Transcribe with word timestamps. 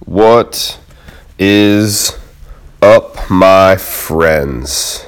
What 0.00 0.78
is 1.38 2.18
up, 2.82 3.30
my 3.30 3.76
friends? 3.76 5.06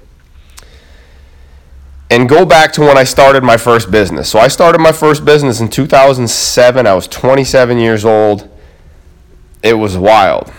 And 2.12 2.27
go 2.27 2.45
back 2.45 2.73
to 2.73 2.81
when 2.81 2.97
I 2.97 3.06
started 3.06 3.45
my 3.45 3.56
first 3.56 3.89
business. 3.89 4.30
So 4.30 4.38
I 4.38 4.50
started 4.50 4.80
my 4.80 4.92
first 4.92 5.23
business 5.23 5.61
in 5.61 5.69
2007. 5.69 6.86
I 6.86 6.94
was 6.94 7.08
27 7.08 7.78
years 7.78 8.03
old. 8.03 8.50
It 9.64 9.75
was 9.75 9.97
wild, 9.97 10.52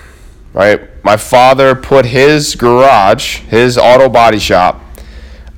right? 0.54 0.80
My 1.04 1.18
father 1.18 1.74
put 1.74 2.06
his 2.06 2.54
garage, 2.54 3.40
his 3.40 3.76
auto 3.76 4.08
body 4.08 4.38
shop, 4.38 4.80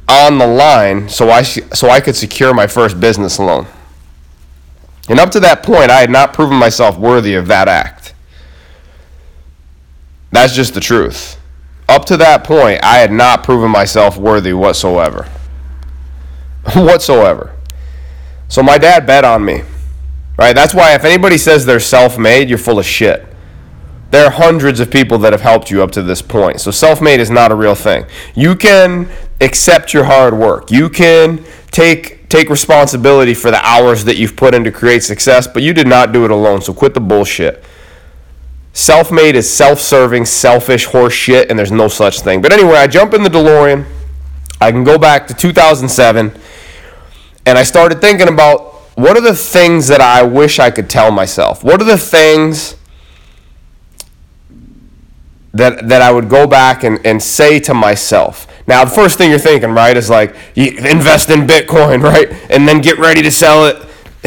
on 0.09 0.39
the 0.39 0.47
line 0.47 1.09
so 1.09 1.31
I, 1.31 1.43
so 1.43 1.89
I 1.89 2.01
could 2.01 2.17
secure 2.17 2.53
my 2.53 2.67
first 2.67 2.99
business 2.99 3.39
loan. 3.39 3.69
And 5.09 5.21
up 5.21 5.31
to 5.31 5.41
that 5.41 5.63
point, 5.63 5.93
I 5.93 6.01
had 6.01 6.11
not 6.11 6.35
proven 6.35 6.57
myself 6.57 6.99
worthy 6.99 7.35
of 7.35 7.47
that 7.47 7.69
act. 7.69 7.98
That's 10.31 10.55
just 10.55 10.75
the 10.75 10.81
truth. 10.81 11.39
Up 11.89 12.05
to 12.07 12.17
that 12.19 12.45
point, 12.45 12.85
I 12.85 12.99
had 12.99 13.11
not 13.11 13.43
proven 13.43 13.71
myself 13.71 14.19
worthy 14.19 14.53
whatsoever. 14.53 15.29
whatsoever. 16.75 17.55
So 18.49 18.63
my 18.63 18.79
dad 18.79 19.07
bet 19.07 19.25
on 19.25 19.45
me. 19.45 19.63
Right? 20.39 20.55
That's 20.55 20.75
why 20.75 20.95
if 20.95 21.05
anybody 21.05 21.37
says 21.37 21.67
they're 21.67 21.81
self-made, 21.81 22.49
you're 22.49 22.59
full 22.59 22.79
of 22.79 22.87
shit. 22.87 23.27
There 24.11 24.25
are 24.25 24.31
hundreds 24.31 24.81
of 24.81 24.91
people 24.91 25.19
that 25.19 25.33
have 25.33 25.43
helped 25.43 25.71
you 25.71 25.83
up 25.83 25.91
to 25.93 26.03
this 26.03 26.23
point. 26.23 26.61
So 26.61 26.71
self-made 26.71 27.21
is 27.21 27.31
not 27.31 27.51
a 27.51 27.55
real 27.55 27.75
thing. 27.75 28.07
You 28.35 28.55
can 28.55 29.09
accept 29.41 29.93
your 29.93 30.05
hard 30.05 30.35
work. 30.35 30.71
You 30.71 30.89
can 30.89 31.45
take 31.71 32.29
take 32.29 32.51
responsibility 32.51 33.33
for 33.33 33.51
the 33.51 33.65
hours 33.67 34.05
that 34.05 34.17
you've 34.17 34.37
put 34.37 34.55
in 34.55 34.63
to 34.65 34.71
create 34.71 35.03
success, 35.03 35.47
but 35.47 35.63
you 35.63 35.73
did 35.73 35.87
not 35.87 36.13
do 36.13 36.25
it 36.25 36.31
alone. 36.31 36.61
So 36.61 36.73
quit 36.75 36.95
the 36.95 37.01
bullshit. 37.01 37.65
Self-made 38.73 39.35
is 39.35 39.51
self-serving, 39.51 40.25
selfish 40.27 40.85
horse 40.87 41.13
shit, 41.13 41.51
and 41.51 41.59
there's 41.59 41.73
no 41.73 41.89
such 41.89 42.21
thing. 42.21 42.41
But 42.43 42.53
anyway, 42.53 42.77
I 42.77 42.87
jump 42.87 43.15
in 43.15 43.23
the 43.23 43.29
DeLorean. 43.29 43.85
I 44.61 44.71
can 44.71 44.85
go 44.85 44.99
back 44.99 45.27
to 45.29 45.35
2007, 45.35 46.33
and 47.47 47.59
I 47.59 47.63
started 47.63 48.01
thinking 48.01 48.29
about 48.29 48.75
what 48.97 49.17
are 49.17 49.21
the 49.21 49.35
things 49.35 49.89
that 49.89 50.01
I 50.01 50.23
wish 50.23 50.59
I 50.59 50.71
could 50.71 50.91
tell 50.91 51.11
myself? 51.11 51.63
What 51.63 51.81
are 51.81 51.85
the 51.85 51.99
things 51.99 52.79
that, 55.59 55.89
that 55.89 56.03
I 56.03 56.11
would 56.11 56.29
go 56.29 56.47
back 56.47 56.85
and, 56.85 57.05
and 57.05 57.23
say 57.23 57.61
to 57.61 57.75
myself. 57.75 58.47
Now, 58.67 58.85
the 58.85 58.91
first 58.91 59.19
thing 59.19 59.31
you're 59.31 59.39
thinking, 59.39 59.71
right, 59.71 59.97
is 59.97 60.11
like, 60.11 60.35
invest 60.57 61.31
in 61.31 61.47
Bitcoin, 61.47 62.03
right? 62.03 62.31
And 62.51 62.67
then 62.67 62.81
get 62.81 62.99
ready 62.99 63.23
to 63.23 63.31
sell 63.31 63.67
it 63.67 63.77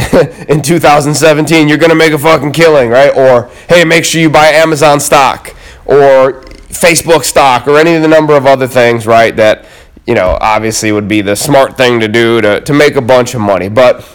in 0.50 0.62
2017. 0.62 1.67
You're 1.67 1.78
going 1.78 1.89
to 1.89 1.95
make 1.95 2.13
a 2.13 2.17
fucking 2.17 2.51
killing, 2.51 2.89
right? 2.89 3.16
Or, 3.16 3.50
hey, 3.69 3.84
make 3.84 4.06
sure 4.06 4.22
you 4.22 4.29
buy 4.29 4.47
Amazon 4.47 5.00
stock 5.00 5.56
or 5.85 6.41
Facebook 6.69 7.23
stock 7.23 7.67
or 7.67 7.78
any 7.78 7.95
of 7.95 8.01
the 8.01 8.07
number 8.07 8.35
of 8.35 8.45
other 8.45 8.67
things, 8.67 9.06
right, 9.06 9.35
that, 9.35 9.66
you 10.07 10.16
know, 10.16 10.38
obviously 10.41 10.91
would 10.91 11.07
be 11.07 11.22
the 11.22 11.35
smart 11.35 11.78
thing 11.78 12.00
to 12.00 12.07
do 12.07 12.41
to, 12.41 12.61
to 12.61 12.73
make 12.73 12.95
a 12.95 13.01
bunch 13.01 13.34
of 13.34 13.41
money. 13.41 13.69
But 13.69 14.06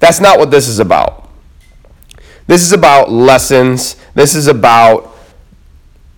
that's 0.00 0.20
not 0.20 0.38
what 0.38 0.50
this 0.50 0.68
is 0.68 0.78
about. 0.78 1.28
This 2.46 2.62
is 2.62 2.72
about 2.72 3.10
lessons. 3.10 3.96
This 4.14 4.34
is 4.34 4.46
about 4.46 5.14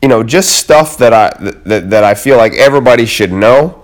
you 0.02 0.08
know, 0.08 0.22
just 0.22 0.56
stuff 0.58 0.96
that 0.98 1.12
I 1.12 1.30
that, 1.64 1.90
that 1.90 2.04
I 2.04 2.14
feel 2.14 2.36
like 2.36 2.54
everybody 2.54 3.04
should 3.04 3.32
know 3.32 3.79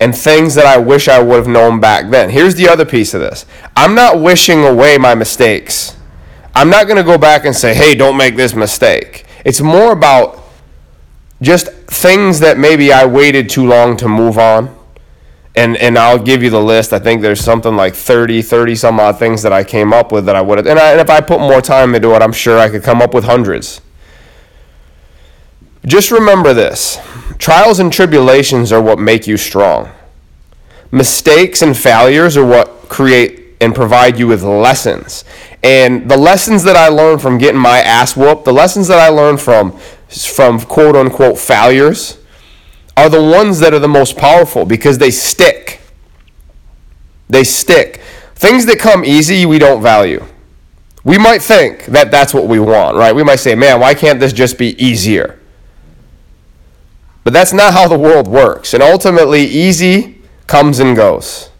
and 0.00 0.16
things 0.16 0.54
that 0.54 0.66
I 0.66 0.78
wish 0.78 1.08
I 1.08 1.22
would 1.22 1.36
have 1.36 1.48
known 1.48 1.80
back 1.80 2.10
then. 2.10 2.30
Here's 2.30 2.54
the 2.56 2.68
other 2.68 2.84
piece 2.84 3.14
of 3.14 3.20
this. 3.20 3.46
I'm 3.76 3.94
not 3.94 4.20
wishing 4.20 4.64
away 4.64 4.98
my 4.98 5.14
mistakes. 5.14 5.96
I'm 6.54 6.70
not 6.70 6.86
going 6.86 6.96
to 6.96 7.02
go 7.04 7.18
back 7.18 7.44
and 7.44 7.54
say, 7.54 7.74
"Hey, 7.74 7.94
don't 7.94 8.16
make 8.16 8.36
this 8.36 8.54
mistake." 8.54 9.24
It's 9.44 9.60
more 9.60 9.92
about 9.92 10.42
just 11.42 11.68
things 11.88 12.40
that 12.40 12.58
maybe 12.58 12.92
I 12.92 13.04
waited 13.04 13.48
too 13.48 13.66
long 13.66 13.96
to 13.98 14.08
move 14.08 14.38
on. 14.38 14.74
And 15.56 15.76
and 15.76 15.96
I'll 15.96 16.18
give 16.18 16.42
you 16.42 16.50
the 16.50 16.60
list. 16.60 16.92
I 16.92 16.98
think 16.98 17.22
there's 17.22 17.40
something 17.40 17.76
like 17.76 17.94
30, 17.94 18.42
30 18.42 18.74
some 18.74 18.98
odd 18.98 19.20
things 19.20 19.42
that 19.42 19.52
I 19.52 19.62
came 19.62 19.92
up 19.92 20.10
with 20.10 20.26
that 20.26 20.34
I 20.34 20.42
would 20.42 20.58
have. 20.58 20.66
And, 20.66 20.80
I, 20.80 20.92
and 20.92 21.00
if 21.00 21.08
I 21.08 21.20
put 21.20 21.38
more 21.38 21.60
time 21.60 21.94
into 21.94 22.12
it, 22.14 22.22
I'm 22.22 22.32
sure 22.32 22.58
I 22.58 22.68
could 22.68 22.82
come 22.82 23.00
up 23.00 23.14
with 23.14 23.24
hundreds. 23.24 23.80
Just 25.86 26.10
remember 26.10 26.52
this 26.52 26.98
trials 27.44 27.78
and 27.78 27.92
tribulations 27.92 28.72
are 28.72 28.80
what 28.80 28.98
make 28.98 29.26
you 29.26 29.36
strong. 29.36 29.90
Mistakes 30.90 31.60
and 31.60 31.76
failures 31.76 32.38
are 32.38 32.46
what 32.46 32.88
create 32.88 33.54
and 33.60 33.74
provide 33.74 34.18
you 34.18 34.26
with 34.26 34.42
lessons. 34.42 35.26
And 35.62 36.10
the 36.10 36.16
lessons 36.16 36.62
that 36.64 36.74
I 36.74 36.88
learned 36.88 37.20
from 37.20 37.36
getting 37.36 37.60
my 37.60 37.80
ass 37.80 38.16
whooped, 38.16 38.46
the 38.46 38.52
lessons 38.54 38.88
that 38.88 38.98
I 38.98 39.08
learned 39.10 39.42
from 39.42 39.72
from 40.08 40.58
quote 40.58 40.96
unquote 40.96 41.36
failures 41.36 42.16
are 42.96 43.10
the 43.10 43.22
ones 43.22 43.60
that 43.60 43.74
are 43.74 43.78
the 43.78 43.88
most 43.88 44.16
powerful 44.16 44.64
because 44.64 44.96
they 44.96 45.10
stick. 45.10 45.82
They 47.28 47.44
stick. 47.44 48.00
Things 48.34 48.64
that 48.64 48.78
come 48.78 49.04
easy, 49.04 49.44
we 49.44 49.58
don't 49.58 49.82
value. 49.82 50.24
We 51.04 51.18
might 51.18 51.42
think 51.42 51.84
that 51.86 52.10
that's 52.10 52.32
what 52.32 52.46
we 52.46 52.58
want, 52.58 52.96
right? 52.96 53.14
We 53.14 53.22
might 53.22 53.36
say, 53.36 53.54
man, 53.54 53.80
why 53.80 53.92
can't 53.92 54.18
this 54.18 54.32
just 54.32 54.56
be 54.56 54.82
easier? 54.82 55.38
But 57.24 57.32
that's 57.32 57.52
not 57.52 57.72
how 57.72 57.88
the 57.88 57.98
world 57.98 58.28
works. 58.28 58.74
And 58.74 58.82
ultimately, 58.82 59.44
easy 59.44 60.20
comes 60.46 60.78
and 60.78 60.94
goes. 60.94 61.50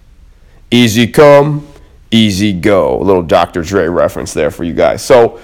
Easy 0.71 1.07
come, 1.07 1.67
easy 2.11 2.53
go. 2.53 3.01
A 3.01 3.03
little 3.03 3.23
Dr. 3.23 3.63
Dre 3.63 3.87
reference 3.87 4.35
there 4.35 4.51
for 4.51 4.65
you 4.65 4.75
guys. 4.75 5.03
So 5.03 5.41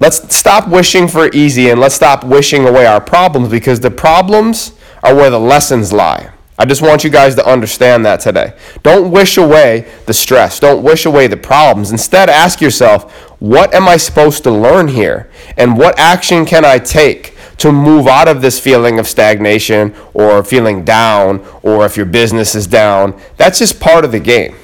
let's 0.00 0.36
stop 0.36 0.68
wishing 0.68 1.08
for 1.08 1.30
easy 1.32 1.70
and 1.70 1.80
let's 1.80 1.94
stop 1.94 2.24
wishing 2.24 2.68
away 2.68 2.86
our 2.86 3.00
problems 3.00 3.48
because 3.48 3.80
the 3.80 3.90
problems 3.90 4.72
are 5.02 5.14
where 5.14 5.30
the 5.30 5.40
lessons 5.40 5.92
lie. 5.92 6.30
I 6.60 6.64
just 6.64 6.82
want 6.82 7.04
you 7.04 7.10
guys 7.10 7.36
to 7.36 7.46
understand 7.46 8.04
that 8.04 8.18
today. 8.18 8.52
Don't 8.82 9.12
wish 9.12 9.36
away 9.36 9.88
the 10.06 10.12
stress. 10.12 10.58
Don't 10.58 10.82
wish 10.82 11.06
away 11.06 11.28
the 11.28 11.36
problems. 11.36 11.92
Instead, 11.92 12.28
ask 12.28 12.60
yourself, 12.60 13.12
what 13.40 13.72
am 13.72 13.86
I 13.86 13.96
supposed 13.96 14.42
to 14.42 14.50
learn 14.50 14.88
here? 14.88 15.30
And 15.56 15.78
what 15.78 15.96
action 15.98 16.44
can 16.44 16.64
I 16.64 16.80
take 16.80 17.36
to 17.58 17.72
move 17.72 18.06
out 18.06 18.28
of 18.28 18.40
this 18.40 18.58
feeling 18.58 18.98
of 18.98 19.06
stagnation 19.06 19.94
or 20.14 20.42
feeling 20.42 20.84
down 20.84 21.44
or 21.62 21.84
if 21.84 21.96
your 21.96 22.06
business 22.06 22.54
is 22.54 22.66
down. 22.66 23.20
That's 23.36 23.58
just 23.58 23.80
part 23.80 24.04
of 24.04 24.12
the 24.12 24.20
game. 24.20 24.56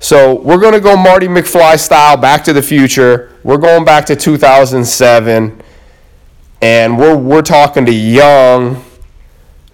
So 0.00 0.36
we're 0.40 0.60
going 0.60 0.74
to 0.74 0.80
go 0.80 0.96
Marty 0.96 1.26
McFly 1.26 1.78
style, 1.78 2.16
Back 2.16 2.44
to 2.44 2.52
the 2.52 2.62
Future. 2.62 3.32
We're 3.42 3.58
going 3.58 3.84
back 3.84 4.06
to 4.06 4.16
2007, 4.16 5.60
and 6.62 6.98
we're 6.98 7.16
we're 7.16 7.42
talking 7.42 7.84
to 7.84 7.92
young, 7.92 8.84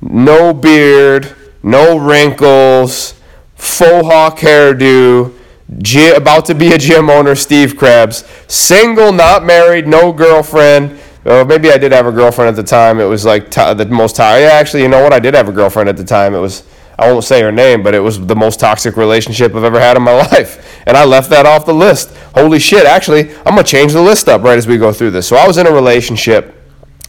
no 0.01 0.55
beard, 0.55 1.37
no 1.63 1.99
wrinkles, 1.99 3.21
faux 3.55 4.07
hawk 4.07 4.39
hairdo, 4.39 5.35
about 6.17 6.47
to 6.47 6.55
be 6.55 6.73
a 6.73 6.79
gym 6.79 7.11
owner, 7.11 7.35
Steve 7.35 7.77
Krebs, 7.77 8.25
single, 8.49 9.13
not 9.13 9.45
married, 9.45 9.87
no 9.87 10.11
girlfriend, 10.11 10.99
well, 11.25 11.45
maybe 11.45 11.71
I 11.71 11.79
did 11.79 11.93
have 11.93 12.07
a 12.07 12.13
girlfriend 12.13 12.49
at 12.49 12.57
the 12.57 12.69
time. 12.69 13.01
It 13.01 13.05
was 13.05 13.25
like 13.25 13.51
the 13.51 13.87
most 13.91 14.17
toxic. 14.17 14.43
Yeah, 14.43 14.53
actually, 14.53 14.83
you 14.83 14.89
know 14.89 15.03
what? 15.03 15.13
I 15.13 15.21
did 15.21 15.35
have 15.35 15.49
a 15.49 15.53
girlfriend 15.53 15.89
at 15.89 15.97
the 15.97 16.05
time. 16.05 16.35
It 16.35 16.41
was 16.41 16.65
I 16.99 17.11
won't 17.11 17.25
say 17.25 17.41
her 17.43 17.51
name, 17.51 17.83
but 17.83 17.95
it 17.95 18.01
was 18.01 18.25
the 18.25 18.37
most 18.37 18.61
toxic 18.61 18.97
relationship 18.97 19.55
I've 19.55 19.65
ever 19.65 19.81
had 19.81 19.97
in 19.97 20.03
my 20.03 20.13
life, 20.31 20.83
and 20.87 20.97
I 20.97 21.05
left 21.05 21.31
that 21.31 21.47
off 21.47 21.67
the 21.67 21.75
list. 21.75 22.17
Holy 22.35 22.59
shit! 22.59 22.87
Actually, 22.87 23.35
I'm 23.39 23.55
gonna 23.55 23.65
change 23.65 23.93
the 23.93 24.03
list 24.03 24.29
up 24.29 24.43
right 24.43 24.57
as 24.57 24.67
we 24.67 24.79
go 24.79 24.93
through 24.93 25.11
this. 25.11 25.27
So 25.27 25.37
I 25.37 25.47
was 25.47 25.59
in 25.59 25.67
a 25.67 25.73
relationship 25.73 26.55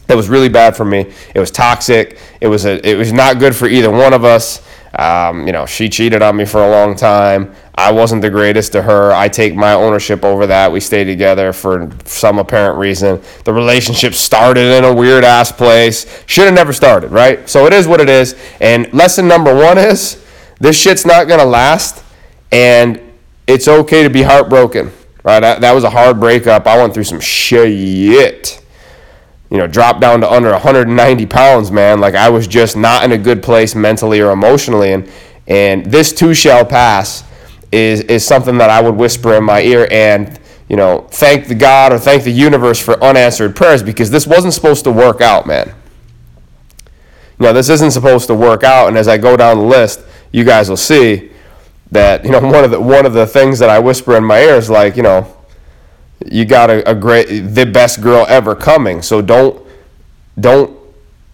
that 0.06 0.16
was 0.16 0.28
really 0.28 0.48
bad 0.48 0.76
for 0.76 0.84
me. 0.84 1.12
It 1.34 1.40
was 1.40 1.50
toxic. 1.50 2.18
It 2.40 2.48
was 2.48 2.64
a, 2.64 2.86
it 2.88 2.96
was 2.96 3.12
not 3.12 3.38
good 3.38 3.54
for 3.54 3.68
either 3.68 3.90
one 3.90 4.12
of 4.12 4.24
us. 4.24 4.66
Um, 4.98 5.46
you 5.46 5.52
know, 5.52 5.66
she 5.66 5.88
cheated 5.88 6.22
on 6.22 6.36
me 6.36 6.44
for 6.46 6.62
a 6.64 6.70
long 6.70 6.96
time. 6.96 7.54
I 7.74 7.92
wasn't 7.92 8.22
the 8.22 8.30
greatest 8.30 8.72
to 8.72 8.82
her. 8.82 9.12
I 9.12 9.28
take 9.28 9.54
my 9.54 9.74
ownership 9.74 10.24
over 10.24 10.46
that. 10.46 10.72
We 10.72 10.80
stayed 10.80 11.04
together 11.04 11.52
for 11.52 11.90
some 12.04 12.38
apparent 12.38 12.78
reason. 12.78 13.20
The 13.44 13.52
relationship 13.52 14.14
started 14.14 14.78
in 14.78 14.84
a 14.84 14.94
weird 14.94 15.24
ass 15.24 15.52
place. 15.52 16.24
Should 16.26 16.46
have 16.46 16.54
never 16.54 16.72
started, 16.72 17.10
right? 17.10 17.46
So 17.48 17.66
it 17.66 17.74
is 17.74 17.86
what 17.86 18.00
it 18.00 18.08
is. 18.08 18.34
And 18.60 18.90
lesson 18.94 19.28
number 19.28 19.54
one 19.54 19.76
is 19.76 20.24
this 20.58 20.80
shit's 20.80 21.04
not 21.04 21.28
gonna 21.28 21.44
last, 21.44 22.02
and 22.50 22.98
it's 23.46 23.68
okay 23.68 24.02
to 24.02 24.08
be 24.08 24.22
heartbroken, 24.22 24.90
right? 25.22 25.40
That 25.40 25.72
was 25.72 25.84
a 25.84 25.90
hard 25.90 26.18
breakup. 26.18 26.66
I 26.66 26.78
went 26.78 26.94
through 26.94 27.04
some 27.04 27.20
shit 27.20 28.62
you 29.50 29.58
know, 29.58 29.66
dropped 29.66 30.00
down 30.00 30.20
to 30.20 30.30
under 30.30 30.50
190 30.50 31.26
pounds, 31.26 31.70
man. 31.70 32.00
Like 32.00 32.14
I 32.14 32.28
was 32.28 32.46
just 32.46 32.76
not 32.76 33.04
in 33.04 33.12
a 33.12 33.18
good 33.18 33.42
place 33.42 33.74
mentally 33.74 34.20
or 34.20 34.30
emotionally, 34.30 34.92
and 34.92 35.10
and 35.46 35.86
this 35.86 36.12
too 36.12 36.34
shall 36.34 36.64
pass 36.64 37.24
is 37.70 38.00
is 38.02 38.26
something 38.26 38.58
that 38.58 38.70
I 38.70 38.80
would 38.80 38.96
whisper 38.96 39.34
in 39.34 39.44
my 39.44 39.60
ear 39.60 39.86
and 39.90 40.38
you 40.68 40.76
know 40.76 41.06
thank 41.10 41.46
the 41.46 41.54
God 41.54 41.92
or 41.92 41.98
thank 41.98 42.24
the 42.24 42.32
universe 42.32 42.80
for 42.80 43.02
unanswered 43.02 43.54
prayers 43.54 43.82
because 43.82 44.10
this 44.10 44.26
wasn't 44.26 44.54
supposed 44.54 44.84
to 44.84 44.92
work 44.92 45.20
out, 45.20 45.46
man. 45.46 45.74
You 47.38 47.46
know, 47.46 47.52
this 47.52 47.68
isn't 47.68 47.90
supposed 47.90 48.28
to 48.28 48.34
work 48.34 48.64
out, 48.64 48.88
and 48.88 48.96
as 48.96 49.08
I 49.08 49.18
go 49.18 49.36
down 49.36 49.58
the 49.58 49.64
list, 49.64 50.00
you 50.32 50.42
guys 50.42 50.68
will 50.68 50.76
see 50.76 51.30
that 51.92 52.24
you 52.24 52.30
know 52.30 52.40
one 52.42 52.64
of 52.64 52.70
the 52.72 52.80
one 52.80 53.06
of 53.06 53.12
the 53.12 53.26
things 53.26 53.58
that 53.60 53.68
I 53.68 53.78
whisper 53.78 54.16
in 54.16 54.24
my 54.24 54.40
ear 54.40 54.54
is 54.56 54.68
like 54.70 54.96
you 54.96 55.02
know 55.02 55.35
you 56.24 56.44
got 56.44 56.70
a, 56.70 56.88
a 56.90 56.94
great 56.94 57.26
the 57.26 57.66
best 57.66 58.00
girl 58.00 58.24
ever 58.28 58.54
coming. 58.54 59.02
So 59.02 59.20
don't 59.20 59.64
don't 60.38 60.76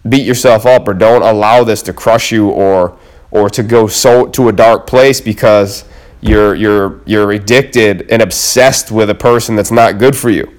beat 0.07 0.25
yourself 0.25 0.65
up 0.65 0.87
or 0.87 0.93
don't 0.93 1.21
allow 1.21 1.63
this 1.63 1.81
to 1.83 1.93
crush 1.93 2.31
you 2.31 2.49
or 2.49 2.97
or 3.31 3.49
to 3.49 3.63
go 3.63 3.87
so 3.87 4.27
to 4.27 4.49
a 4.49 4.51
dark 4.51 4.85
place 4.85 5.21
because 5.21 5.85
you're 6.21 6.55
you're 6.55 7.01
you're 7.05 7.31
addicted 7.31 8.09
and 8.11 8.21
obsessed 8.21 8.91
with 8.91 9.09
a 9.09 9.15
person 9.15 9.55
that's 9.55 9.71
not 9.71 9.97
good 9.97 10.15
for 10.15 10.29
you. 10.29 10.49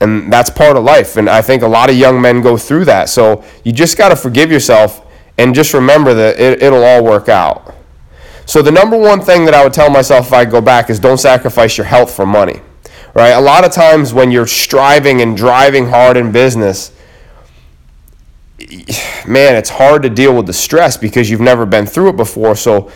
And 0.00 0.32
that's 0.32 0.50
part 0.50 0.76
of 0.76 0.84
life. 0.84 1.16
And 1.16 1.30
i 1.30 1.40
think 1.40 1.62
a 1.62 1.68
lot 1.68 1.88
of 1.88 1.96
young 1.96 2.20
men 2.20 2.42
go 2.42 2.56
through 2.56 2.86
that. 2.86 3.08
So 3.08 3.44
you 3.62 3.72
just 3.72 3.96
got 3.96 4.08
to 4.08 4.16
forgive 4.16 4.50
yourself 4.50 5.06
and 5.38 5.54
just 5.54 5.72
remember 5.74 6.14
that 6.14 6.38
it, 6.38 6.62
it'll 6.62 6.84
all 6.84 7.04
work 7.04 7.28
out 7.28 7.73
so 8.46 8.62
the 8.62 8.70
number 8.70 8.96
one 8.96 9.20
thing 9.20 9.44
that 9.46 9.54
I 9.54 9.64
would 9.64 9.72
tell 9.72 9.90
myself 9.90 10.26
if 10.26 10.32
I 10.32 10.44
go 10.44 10.60
back 10.60 10.90
is 10.90 10.98
don't 10.98 11.18
sacrifice 11.18 11.76
your 11.76 11.86
health 11.86 12.14
for 12.14 12.26
money. 12.26 12.60
Right? 13.14 13.30
A 13.30 13.40
lot 13.40 13.64
of 13.64 13.70
times 13.70 14.12
when 14.12 14.30
you're 14.30 14.46
striving 14.46 15.20
and 15.22 15.36
driving 15.36 15.88
hard 15.88 16.16
in 16.16 16.32
business, 16.32 16.92
man, 19.26 19.54
it's 19.54 19.70
hard 19.70 20.02
to 20.02 20.10
deal 20.10 20.36
with 20.36 20.46
the 20.46 20.52
stress 20.52 20.96
because 20.96 21.30
you've 21.30 21.40
never 21.40 21.64
been 21.64 21.86
through 21.86 22.08
it 22.08 22.16
before. 22.16 22.56
So 22.56 22.90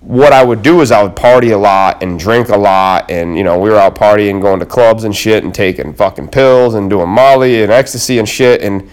what 0.00 0.34
I 0.34 0.44
would 0.44 0.62
do 0.62 0.82
is 0.82 0.92
I 0.92 1.02
would 1.02 1.16
party 1.16 1.52
a 1.52 1.58
lot 1.58 2.02
and 2.02 2.18
drink 2.18 2.50
a 2.50 2.56
lot 2.58 3.10
and 3.10 3.38
you 3.38 3.42
know, 3.42 3.58
we 3.58 3.70
were 3.70 3.78
out 3.78 3.94
partying, 3.94 4.42
going 4.42 4.60
to 4.60 4.66
clubs 4.66 5.04
and 5.04 5.16
shit 5.16 5.44
and 5.44 5.54
taking 5.54 5.94
fucking 5.94 6.28
pills 6.28 6.74
and 6.74 6.90
doing 6.90 7.08
molly 7.08 7.62
and 7.62 7.72
ecstasy 7.72 8.18
and 8.18 8.28
shit 8.28 8.60
and 8.60 8.88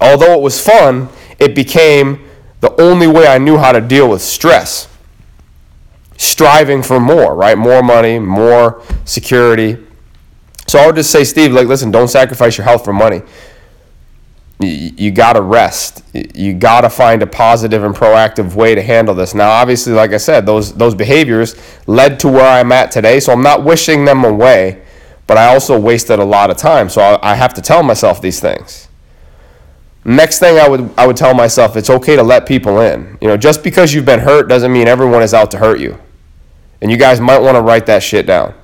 although 0.00 0.32
it 0.34 0.40
was 0.40 0.64
fun, 0.64 1.08
it 1.40 1.56
became 1.56 2.25
the 2.60 2.80
only 2.80 3.06
way 3.06 3.26
I 3.26 3.38
knew 3.38 3.58
how 3.58 3.72
to 3.72 3.80
deal 3.80 4.08
with 4.08 4.22
stress. 4.22 4.88
Striving 6.16 6.82
for 6.82 6.98
more, 6.98 7.34
right? 7.34 7.58
More 7.58 7.82
money, 7.82 8.18
more 8.18 8.82
security. 9.04 9.76
So 10.66 10.78
I 10.78 10.86
would 10.86 10.96
just 10.96 11.10
say, 11.10 11.24
Steve, 11.24 11.52
like, 11.52 11.66
listen, 11.66 11.90
don't 11.90 12.08
sacrifice 12.08 12.56
your 12.56 12.64
health 12.64 12.84
for 12.84 12.92
money. 12.92 13.22
You, 14.58 15.10
got 15.10 15.34
to 15.34 15.42
rest. 15.42 16.02
You 16.14 16.54
got 16.54 16.80
to 16.80 16.90
find 16.90 17.22
a 17.22 17.26
positive 17.26 17.84
and 17.84 17.94
proactive 17.94 18.54
way 18.54 18.74
to 18.74 18.82
handle 18.82 19.14
this. 19.14 19.34
Now, 19.34 19.50
obviously, 19.50 19.92
like 19.92 20.12
I 20.12 20.16
said, 20.16 20.46
those 20.46 20.72
those 20.72 20.94
behaviors 20.94 21.56
led 21.86 22.18
to 22.20 22.28
where 22.28 22.48
I'm 22.48 22.72
at 22.72 22.90
today. 22.90 23.20
So 23.20 23.34
I'm 23.34 23.42
not 23.42 23.64
wishing 23.64 24.06
them 24.06 24.24
away, 24.24 24.82
but 25.26 25.36
I 25.36 25.52
also 25.52 25.78
wasted 25.78 26.18
a 26.20 26.24
lot 26.24 26.48
of 26.48 26.56
time. 26.56 26.88
So 26.88 27.02
I, 27.02 27.32
I 27.32 27.34
have 27.34 27.52
to 27.54 27.60
tell 27.60 27.82
myself 27.82 28.22
these 28.22 28.40
things. 28.40 28.88
Next 30.08 30.38
thing 30.38 30.56
I 30.56 30.68
would 30.68 30.88
I 30.96 31.04
would 31.04 31.16
tell 31.16 31.34
myself 31.34 31.76
it's 31.76 31.90
okay 31.90 32.14
to 32.14 32.22
let 32.22 32.46
people 32.46 32.80
in. 32.80 33.18
You 33.20 33.26
know, 33.26 33.36
just 33.36 33.64
because 33.64 33.92
you've 33.92 34.04
been 34.04 34.20
hurt 34.20 34.48
doesn't 34.48 34.72
mean 34.72 34.86
everyone 34.86 35.20
is 35.20 35.34
out 35.34 35.50
to 35.50 35.58
hurt 35.58 35.80
you. 35.80 35.98
And 36.80 36.92
you 36.92 36.96
guys 36.96 37.20
might 37.20 37.40
want 37.40 37.56
to 37.56 37.60
write 37.60 37.86
that 37.86 38.04
shit 38.04 38.24
down. 38.24 38.54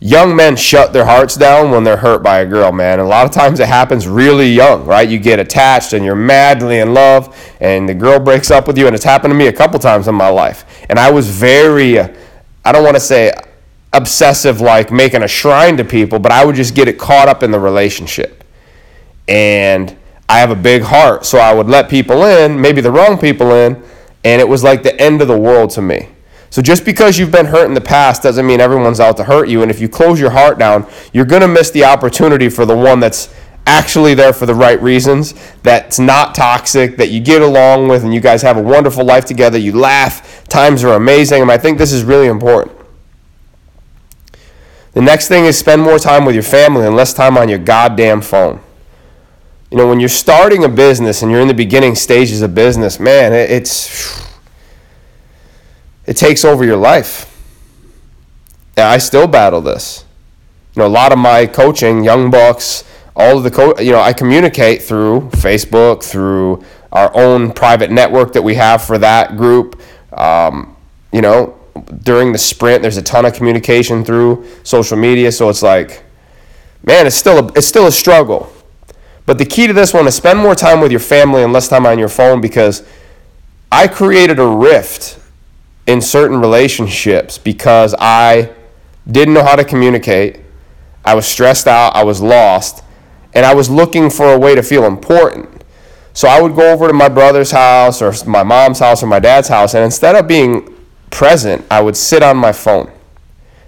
Young 0.00 0.34
men 0.34 0.56
shut 0.56 0.94
their 0.94 1.04
hearts 1.04 1.36
down 1.36 1.70
when 1.70 1.84
they're 1.84 1.98
hurt 1.98 2.22
by 2.22 2.40
a 2.40 2.46
girl, 2.46 2.72
man. 2.72 2.98
And 2.98 3.02
a 3.02 3.10
lot 3.10 3.26
of 3.26 3.30
times 3.30 3.60
it 3.60 3.68
happens 3.68 4.08
really 4.08 4.50
young, 4.50 4.86
right? 4.86 5.06
You 5.06 5.18
get 5.18 5.38
attached 5.38 5.92
and 5.92 6.02
you're 6.02 6.16
madly 6.16 6.78
in 6.78 6.94
love, 6.94 7.36
and 7.60 7.86
the 7.86 7.94
girl 7.94 8.18
breaks 8.18 8.50
up 8.50 8.66
with 8.66 8.78
you. 8.78 8.86
And 8.86 8.96
it's 8.96 9.04
happened 9.04 9.32
to 9.32 9.36
me 9.36 9.48
a 9.48 9.52
couple 9.52 9.78
times 9.78 10.08
in 10.08 10.14
my 10.14 10.28
life. 10.28 10.64
And 10.88 10.98
I 10.98 11.10
was 11.10 11.28
very, 11.28 12.00
I 12.00 12.72
don't 12.72 12.84
want 12.84 12.96
to 12.96 13.00
say 13.00 13.32
obsessive, 13.92 14.62
like 14.62 14.90
making 14.90 15.22
a 15.22 15.28
shrine 15.28 15.76
to 15.76 15.84
people, 15.84 16.18
but 16.18 16.32
I 16.32 16.44
would 16.44 16.56
just 16.56 16.74
get 16.74 16.88
it 16.88 16.98
caught 16.98 17.28
up 17.28 17.42
in 17.42 17.50
the 17.50 17.60
relationship. 17.60 18.42
And 19.28 19.96
I 20.32 20.38
have 20.38 20.50
a 20.50 20.56
big 20.56 20.80
heart, 20.80 21.26
so 21.26 21.36
I 21.36 21.52
would 21.52 21.66
let 21.66 21.90
people 21.90 22.24
in, 22.24 22.58
maybe 22.58 22.80
the 22.80 22.90
wrong 22.90 23.18
people 23.18 23.52
in, 23.52 23.82
and 24.24 24.40
it 24.40 24.48
was 24.48 24.64
like 24.64 24.82
the 24.82 24.98
end 24.98 25.20
of 25.20 25.28
the 25.28 25.38
world 25.38 25.68
to 25.72 25.82
me. 25.82 26.08
So 26.48 26.62
just 26.62 26.86
because 26.86 27.18
you've 27.18 27.30
been 27.30 27.44
hurt 27.44 27.66
in 27.66 27.74
the 27.74 27.82
past 27.82 28.22
doesn't 28.22 28.46
mean 28.46 28.58
everyone's 28.58 28.98
out 28.98 29.18
to 29.18 29.24
hurt 29.24 29.50
you. 29.50 29.60
And 29.60 29.70
if 29.70 29.78
you 29.78 29.90
close 29.90 30.18
your 30.18 30.30
heart 30.30 30.58
down, 30.58 30.88
you're 31.12 31.26
going 31.26 31.42
to 31.42 31.48
miss 31.48 31.70
the 31.70 31.84
opportunity 31.84 32.48
for 32.48 32.64
the 32.64 32.74
one 32.74 32.98
that's 32.98 33.28
actually 33.66 34.14
there 34.14 34.32
for 34.32 34.46
the 34.46 34.54
right 34.54 34.80
reasons, 34.80 35.34
that's 35.62 35.98
not 35.98 36.34
toxic, 36.34 36.96
that 36.96 37.10
you 37.10 37.20
get 37.20 37.42
along 37.42 37.88
with, 37.88 38.02
and 38.02 38.14
you 38.14 38.20
guys 38.20 38.40
have 38.40 38.56
a 38.56 38.62
wonderful 38.62 39.04
life 39.04 39.26
together. 39.26 39.58
You 39.58 39.72
laugh, 39.72 40.48
times 40.48 40.82
are 40.82 40.94
amazing. 40.94 41.42
And 41.42 41.52
I 41.52 41.58
think 41.58 41.76
this 41.76 41.92
is 41.92 42.04
really 42.04 42.28
important. 42.28 42.74
The 44.92 45.02
next 45.02 45.28
thing 45.28 45.44
is 45.44 45.58
spend 45.58 45.82
more 45.82 45.98
time 45.98 46.24
with 46.24 46.34
your 46.34 46.42
family 46.42 46.86
and 46.86 46.96
less 46.96 47.12
time 47.12 47.36
on 47.36 47.50
your 47.50 47.58
goddamn 47.58 48.22
phone 48.22 48.61
you 49.72 49.78
know, 49.78 49.88
when 49.88 50.00
you're 50.00 50.08
starting 50.10 50.64
a 50.64 50.68
business 50.68 51.22
and 51.22 51.32
you're 51.32 51.40
in 51.40 51.48
the 51.48 51.54
beginning 51.54 51.94
stages 51.94 52.42
of 52.42 52.54
business, 52.54 53.00
man, 53.00 53.32
it, 53.32 53.50
it's 53.50 54.22
it 56.04 56.14
takes 56.14 56.44
over 56.44 56.62
your 56.62 56.76
life. 56.76 57.26
And 58.76 58.84
I 58.84 58.98
still 58.98 59.26
battle 59.26 59.62
this. 59.62 60.04
You 60.74 60.82
know, 60.82 60.86
a 60.86 60.90
lot 60.90 61.10
of 61.10 61.18
my 61.18 61.46
coaching, 61.46 62.04
young 62.04 62.30
bucks, 62.30 62.84
all 63.16 63.38
of 63.38 63.44
the 63.44 63.50
co- 63.50 63.78
you 63.80 63.92
know, 63.92 64.00
I 64.02 64.12
communicate 64.12 64.82
through 64.82 65.30
Facebook, 65.30 66.04
through 66.04 66.62
our 66.92 67.10
own 67.16 67.50
private 67.50 67.90
network 67.90 68.34
that 68.34 68.42
we 68.42 68.56
have 68.56 68.84
for 68.84 68.98
that 68.98 69.38
group. 69.38 69.80
Um, 70.12 70.76
you 71.14 71.22
know, 71.22 71.58
during 72.02 72.32
the 72.32 72.38
sprint, 72.38 72.82
there's 72.82 72.98
a 72.98 73.02
ton 73.02 73.24
of 73.24 73.32
communication 73.32 74.04
through 74.04 74.46
social 74.64 74.98
media. 74.98 75.32
So 75.32 75.48
it's 75.48 75.62
like, 75.62 76.04
man, 76.84 77.06
it's 77.06 77.16
still 77.16 77.48
a, 77.48 77.52
it's 77.54 77.66
still 77.66 77.86
a 77.86 77.92
struggle. 77.92 78.52
But 79.24 79.38
the 79.38 79.44
key 79.44 79.66
to 79.66 79.72
this 79.72 79.94
one 79.94 80.06
is 80.06 80.14
spend 80.14 80.38
more 80.38 80.54
time 80.54 80.80
with 80.80 80.90
your 80.90 81.00
family 81.00 81.42
and 81.42 81.52
less 81.52 81.68
time 81.68 81.86
on 81.86 81.98
your 81.98 82.08
phone 82.08 82.40
because 82.40 82.82
I 83.70 83.88
created 83.88 84.38
a 84.38 84.46
rift 84.46 85.18
in 85.86 86.00
certain 86.00 86.40
relationships 86.40 87.38
because 87.38 87.94
I 87.98 88.50
didn't 89.10 89.34
know 89.34 89.44
how 89.44 89.56
to 89.56 89.64
communicate. 89.64 90.40
I 91.04 91.14
was 91.14 91.26
stressed 91.26 91.66
out, 91.66 91.94
I 91.96 92.04
was 92.04 92.20
lost, 92.20 92.84
and 93.34 93.46
I 93.46 93.54
was 93.54 93.70
looking 93.70 94.10
for 94.10 94.32
a 94.32 94.38
way 94.38 94.54
to 94.54 94.62
feel 94.62 94.84
important. 94.84 95.64
So 96.14 96.28
I 96.28 96.40
would 96.40 96.54
go 96.54 96.72
over 96.72 96.86
to 96.86 96.92
my 96.92 97.08
brother's 97.08 97.50
house 97.50 98.02
or 98.02 98.12
my 98.26 98.42
mom's 98.42 98.78
house 98.78 99.02
or 99.02 99.06
my 99.06 99.18
dad's 99.18 99.48
house, 99.48 99.74
and 99.74 99.84
instead 99.84 100.14
of 100.14 100.28
being 100.28 100.72
present, 101.10 101.64
I 101.70 101.80
would 101.80 101.96
sit 101.96 102.22
on 102.22 102.36
my 102.36 102.52
phone. 102.52 102.90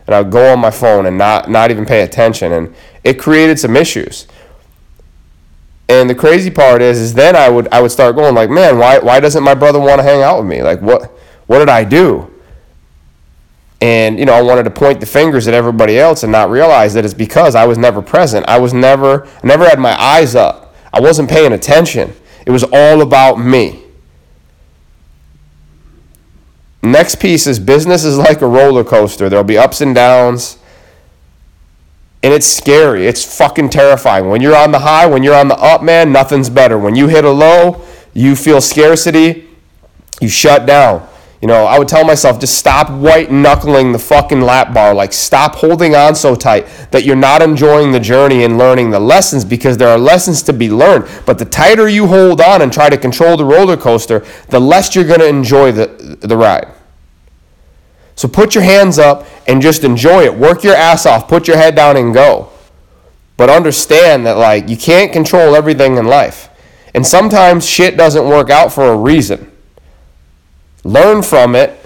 And 0.06 0.14
I 0.14 0.20
would 0.20 0.30
go 0.30 0.52
on 0.52 0.58
my 0.58 0.70
phone 0.70 1.06
and 1.06 1.16
not, 1.16 1.48
not 1.48 1.70
even 1.70 1.86
pay 1.86 2.02
attention. 2.02 2.52
And 2.52 2.74
it 3.04 3.18
created 3.18 3.58
some 3.58 3.74
issues. 3.76 4.26
And 5.88 6.08
the 6.08 6.14
crazy 6.14 6.50
part 6.50 6.80
is, 6.80 6.98
is 6.98 7.14
then 7.14 7.36
I 7.36 7.48
would 7.48 7.68
I 7.72 7.82
would 7.82 7.90
start 7.90 8.16
going 8.16 8.34
like, 8.34 8.48
man, 8.50 8.78
why 8.78 8.98
why 8.98 9.20
doesn't 9.20 9.42
my 9.42 9.54
brother 9.54 9.78
want 9.78 9.98
to 9.98 10.02
hang 10.02 10.22
out 10.22 10.38
with 10.38 10.46
me? 10.46 10.62
Like, 10.62 10.80
what 10.80 11.10
what 11.46 11.58
did 11.58 11.68
I 11.68 11.84
do? 11.84 12.30
And 13.80 14.18
you 14.18 14.24
know, 14.24 14.32
I 14.32 14.40
wanted 14.40 14.62
to 14.62 14.70
point 14.70 15.00
the 15.00 15.06
fingers 15.06 15.46
at 15.46 15.52
everybody 15.52 15.98
else 15.98 16.22
and 16.22 16.32
not 16.32 16.48
realize 16.48 16.94
that 16.94 17.04
it's 17.04 17.12
because 17.12 17.54
I 17.54 17.66
was 17.66 17.76
never 17.76 18.00
present. 18.00 18.46
I 18.48 18.58
was 18.58 18.72
never 18.72 19.28
never 19.42 19.68
had 19.68 19.78
my 19.78 20.00
eyes 20.00 20.34
up. 20.34 20.74
I 20.92 21.00
wasn't 21.00 21.28
paying 21.28 21.52
attention. 21.52 22.14
It 22.46 22.50
was 22.50 22.64
all 22.72 23.02
about 23.02 23.36
me. 23.36 23.82
Next 26.82 27.16
piece 27.16 27.46
is 27.46 27.58
business 27.58 28.04
is 28.04 28.16
like 28.16 28.40
a 28.40 28.46
roller 28.46 28.84
coaster. 28.84 29.28
There'll 29.28 29.44
be 29.44 29.58
ups 29.58 29.80
and 29.80 29.94
downs 29.94 30.58
and 32.24 32.32
it's 32.32 32.46
scary. 32.46 33.06
It's 33.06 33.36
fucking 33.36 33.68
terrifying. 33.68 34.30
When 34.30 34.40
you're 34.40 34.56
on 34.56 34.72
the 34.72 34.78
high, 34.78 35.04
when 35.04 35.22
you're 35.22 35.34
on 35.34 35.48
the 35.48 35.58
up, 35.58 35.82
man, 35.82 36.10
nothing's 36.10 36.48
better. 36.48 36.78
When 36.78 36.96
you 36.96 37.06
hit 37.06 37.22
a 37.22 37.30
low, 37.30 37.84
you 38.14 38.34
feel 38.34 38.62
scarcity, 38.62 39.46
you 40.22 40.28
shut 40.30 40.64
down. 40.64 41.06
You 41.42 41.48
know, 41.48 41.66
I 41.66 41.78
would 41.78 41.86
tell 41.86 42.02
myself, 42.02 42.40
just 42.40 42.56
stop 42.56 42.90
white 42.90 43.30
knuckling 43.30 43.92
the 43.92 43.98
fucking 43.98 44.40
lap 44.40 44.72
bar. 44.72 44.94
Like, 44.94 45.12
stop 45.12 45.56
holding 45.56 45.94
on 45.94 46.14
so 46.14 46.34
tight 46.34 46.66
that 46.92 47.04
you're 47.04 47.14
not 47.14 47.42
enjoying 47.42 47.92
the 47.92 48.00
journey 48.00 48.44
and 48.44 48.56
learning 48.56 48.88
the 48.88 49.00
lessons 49.00 49.44
because 49.44 49.76
there 49.76 49.88
are 49.88 49.98
lessons 49.98 50.42
to 50.44 50.54
be 50.54 50.70
learned. 50.70 51.06
But 51.26 51.38
the 51.38 51.44
tighter 51.44 51.90
you 51.90 52.06
hold 52.06 52.40
on 52.40 52.62
and 52.62 52.72
try 52.72 52.88
to 52.88 52.96
control 52.96 53.36
the 53.36 53.44
roller 53.44 53.76
coaster, 53.76 54.24
the 54.48 54.60
less 54.60 54.94
you're 54.94 55.04
going 55.04 55.20
to 55.20 55.28
enjoy 55.28 55.72
the, 55.72 56.16
the 56.22 56.38
ride. 56.38 56.68
So 58.16 58.28
put 58.28 58.54
your 58.54 58.64
hands 58.64 58.98
up 58.98 59.26
and 59.46 59.60
just 59.60 59.84
enjoy 59.84 60.24
it. 60.24 60.34
Work 60.34 60.64
your 60.64 60.74
ass 60.74 61.06
off. 61.06 61.28
Put 61.28 61.46
your 61.48 61.56
head 61.56 61.74
down 61.74 61.96
and 61.96 62.14
go. 62.14 62.50
But 63.36 63.50
understand 63.50 64.26
that, 64.26 64.36
like, 64.36 64.68
you 64.68 64.76
can't 64.76 65.12
control 65.12 65.56
everything 65.56 65.96
in 65.96 66.06
life. 66.06 66.48
And 66.94 67.06
sometimes 67.06 67.68
shit 67.68 67.96
doesn't 67.96 68.26
work 68.26 68.50
out 68.50 68.72
for 68.72 68.92
a 68.92 68.96
reason 68.96 69.50
learn 70.84 71.22
from 71.22 71.54
it, 71.54 71.80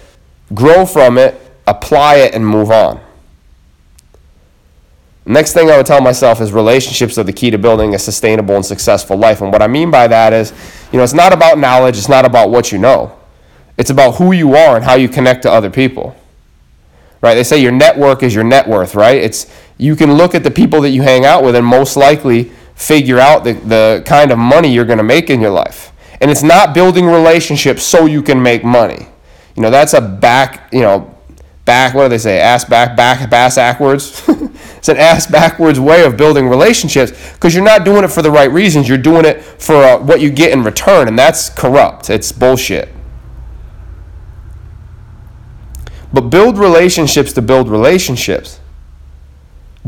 grow 0.52 0.84
from 0.84 1.18
it, 1.18 1.40
apply 1.68 2.16
it, 2.16 2.34
and 2.34 2.44
move 2.44 2.70
on. 2.70 3.00
Next 5.24 5.52
thing 5.52 5.70
I 5.70 5.76
would 5.76 5.86
tell 5.86 6.00
myself 6.00 6.40
is 6.40 6.52
relationships 6.52 7.18
are 7.18 7.22
the 7.22 7.32
key 7.32 7.50
to 7.50 7.58
building 7.58 7.94
a 7.94 7.98
sustainable 7.98 8.56
and 8.56 8.64
successful 8.64 9.16
life. 9.16 9.40
And 9.40 9.52
what 9.52 9.62
I 9.62 9.66
mean 9.66 9.90
by 9.90 10.08
that 10.08 10.32
is, 10.32 10.52
you 10.90 10.96
know, 10.96 11.04
it's 11.04 11.12
not 11.12 11.32
about 11.32 11.58
knowledge, 11.58 11.98
it's 11.98 12.08
not 12.08 12.24
about 12.24 12.50
what 12.50 12.72
you 12.72 12.78
know. 12.78 13.16
It's 13.76 13.90
about 13.90 14.16
who 14.16 14.32
you 14.32 14.56
are 14.56 14.74
and 14.74 14.84
how 14.84 14.94
you 14.94 15.08
connect 15.08 15.42
to 15.42 15.50
other 15.52 15.70
people. 15.70 16.16
Right? 17.20 17.34
They 17.34 17.44
say 17.44 17.60
your 17.60 17.72
network 17.72 18.22
is 18.22 18.34
your 18.34 18.44
net 18.44 18.68
worth, 18.68 18.94
right? 18.94 19.16
It's 19.16 19.52
you 19.76 19.96
can 19.96 20.14
look 20.14 20.34
at 20.34 20.44
the 20.44 20.50
people 20.50 20.80
that 20.82 20.90
you 20.90 21.02
hang 21.02 21.24
out 21.24 21.42
with 21.42 21.56
and 21.56 21.66
most 21.66 21.96
likely 21.96 22.52
figure 22.74 23.18
out 23.18 23.42
the, 23.42 23.54
the 23.54 24.02
kind 24.06 24.30
of 24.30 24.38
money 24.38 24.72
you're 24.72 24.84
going 24.84 24.98
to 24.98 25.04
make 25.04 25.30
in 25.30 25.40
your 25.40 25.50
life. 25.50 25.92
And 26.20 26.30
it's 26.30 26.42
not 26.42 26.74
building 26.74 27.06
relationships 27.06 27.82
so 27.82 28.06
you 28.06 28.22
can 28.22 28.40
make 28.42 28.64
money. 28.64 29.08
You 29.56 29.62
know, 29.62 29.70
that's 29.70 29.94
a 29.94 30.00
back, 30.00 30.72
you 30.72 30.82
know, 30.82 31.14
back, 31.64 31.92
what 31.94 32.04
do 32.04 32.08
they 32.08 32.18
say? 32.18 32.40
Ass 32.40 32.64
back, 32.64 32.96
back, 32.96 33.28
bass 33.28 33.56
backwards. 33.56 34.22
it's 34.76 34.88
an 34.88 34.96
ass 34.96 35.26
backwards 35.26 35.78
way 35.78 36.04
of 36.04 36.16
building 36.16 36.48
relationships 36.48 37.12
because 37.34 37.54
you're 37.54 37.64
not 37.64 37.84
doing 37.84 38.04
it 38.04 38.08
for 38.08 38.22
the 38.22 38.30
right 38.30 38.50
reasons. 38.50 38.88
You're 38.88 38.98
doing 38.98 39.24
it 39.24 39.42
for 39.42 39.76
uh, 39.76 39.98
what 39.98 40.20
you 40.20 40.30
get 40.30 40.52
in 40.52 40.62
return, 40.62 41.08
and 41.08 41.18
that's 41.18 41.50
corrupt. 41.50 42.10
It's 42.10 42.32
bullshit. 42.32 42.88
But 46.12 46.22
build 46.22 46.58
relationships 46.58 47.32
to 47.34 47.42
build 47.42 47.68
relationships. 47.68 48.60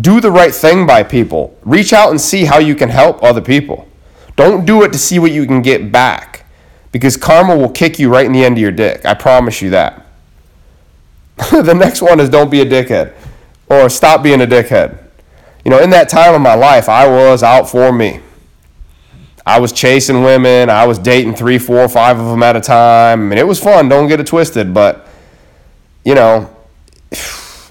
Do 0.01 0.21
the 0.21 0.31
right 0.31 0.55
thing 0.55 0.87
by 0.87 1.03
people. 1.03 1.57
Reach 1.63 1.93
out 1.93 2.11
and 2.11 2.21
see 2.21 2.45
how 2.45 2.59
you 2.59 2.75
can 2.75 2.89
help 2.89 3.23
other 3.23 3.41
people. 3.41 3.89
Don't 4.37 4.65
do 4.65 4.83
it 4.83 4.93
to 4.93 4.99
see 4.99 5.19
what 5.19 5.33
you 5.33 5.47
can 5.47 5.63
get 5.63 5.93
back 5.93 6.47
because 6.93 7.17
karma 7.17 7.57
will 7.57 7.69
kick 7.69 7.99
you 7.99 8.09
right 8.09 8.27
in 8.27 8.33
the 8.33 8.45
end 8.45 8.57
of 8.57 8.63
your 8.63 8.73
dick. 8.73 9.05
I 9.05 9.15
promise 9.15 9.61
you 9.61 9.71
that. 9.71 10.07
the 11.51 11.75
next 11.75 12.03
one 12.03 12.21
is 12.21 12.29
don't 12.29 12.51
be 12.51 12.61
a 12.61 12.67
dickhead 12.67 13.15
or 13.69 13.89
stop 13.89 14.23
being 14.23 14.41
a 14.43 14.47
dickhead. 14.47 14.99
You 15.65 15.71
know, 15.71 15.81
in 15.81 15.91
that 15.91 16.09
time 16.09 16.35
of 16.35 16.41
my 16.41 16.55
life, 16.55 16.89
I 16.89 17.07
was 17.07 17.43
out 17.43 17.69
for 17.69 17.93
me. 17.93 18.21
I 19.47 19.59
was 19.59 19.73
chasing 19.73 20.23
women. 20.23 20.71
I 20.71 20.87
was 20.87 20.99
dating 20.99 21.35
three, 21.35 21.59
four, 21.59 21.89
five 21.89 22.19
of 22.19 22.27
them 22.27 22.43
at 22.43 22.57
a 22.57 22.61
time. 22.61 23.21
I 23.21 23.31
And 23.31 23.39
it 23.39 23.47
was 23.47 23.63
fun. 23.63 23.89
Don't 23.89 24.09
get 24.09 24.21
it 24.21 24.27
twisted. 24.27 24.75
But, 24.75 25.07
you 26.05 26.15
know, 26.15 26.55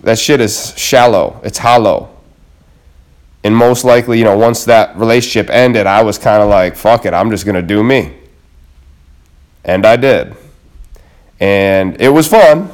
that 0.01 0.17
shit 0.17 0.41
is 0.41 0.77
shallow. 0.77 1.39
It's 1.43 1.57
hollow 1.57 2.19
and 3.43 3.55
most 3.55 3.85
likely, 3.85 4.17
you 4.17 4.25
know, 4.25 4.37
once 4.37 4.65
that 4.65 4.97
relationship 4.97 5.49
ended, 5.49 5.87
I 5.87 6.03
was 6.03 6.17
kind 6.17 6.43
of 6.43 6.49
like, 6.49 6.75
fuck 6.75 7.05
it, 7.05 7.13
I'm 7.13 7.29
just 7.29 7.45
going 7.45 7.55
to 7.55 7.61
do 7.61 7.83
me. 7.83 8.15
And 9.63 9.85
I 9.85 9.95
did. 9.95 10.35
And 11.39 11.99
it 12.01 12.09
was 12.09 12.27
fun, 12.27 12.69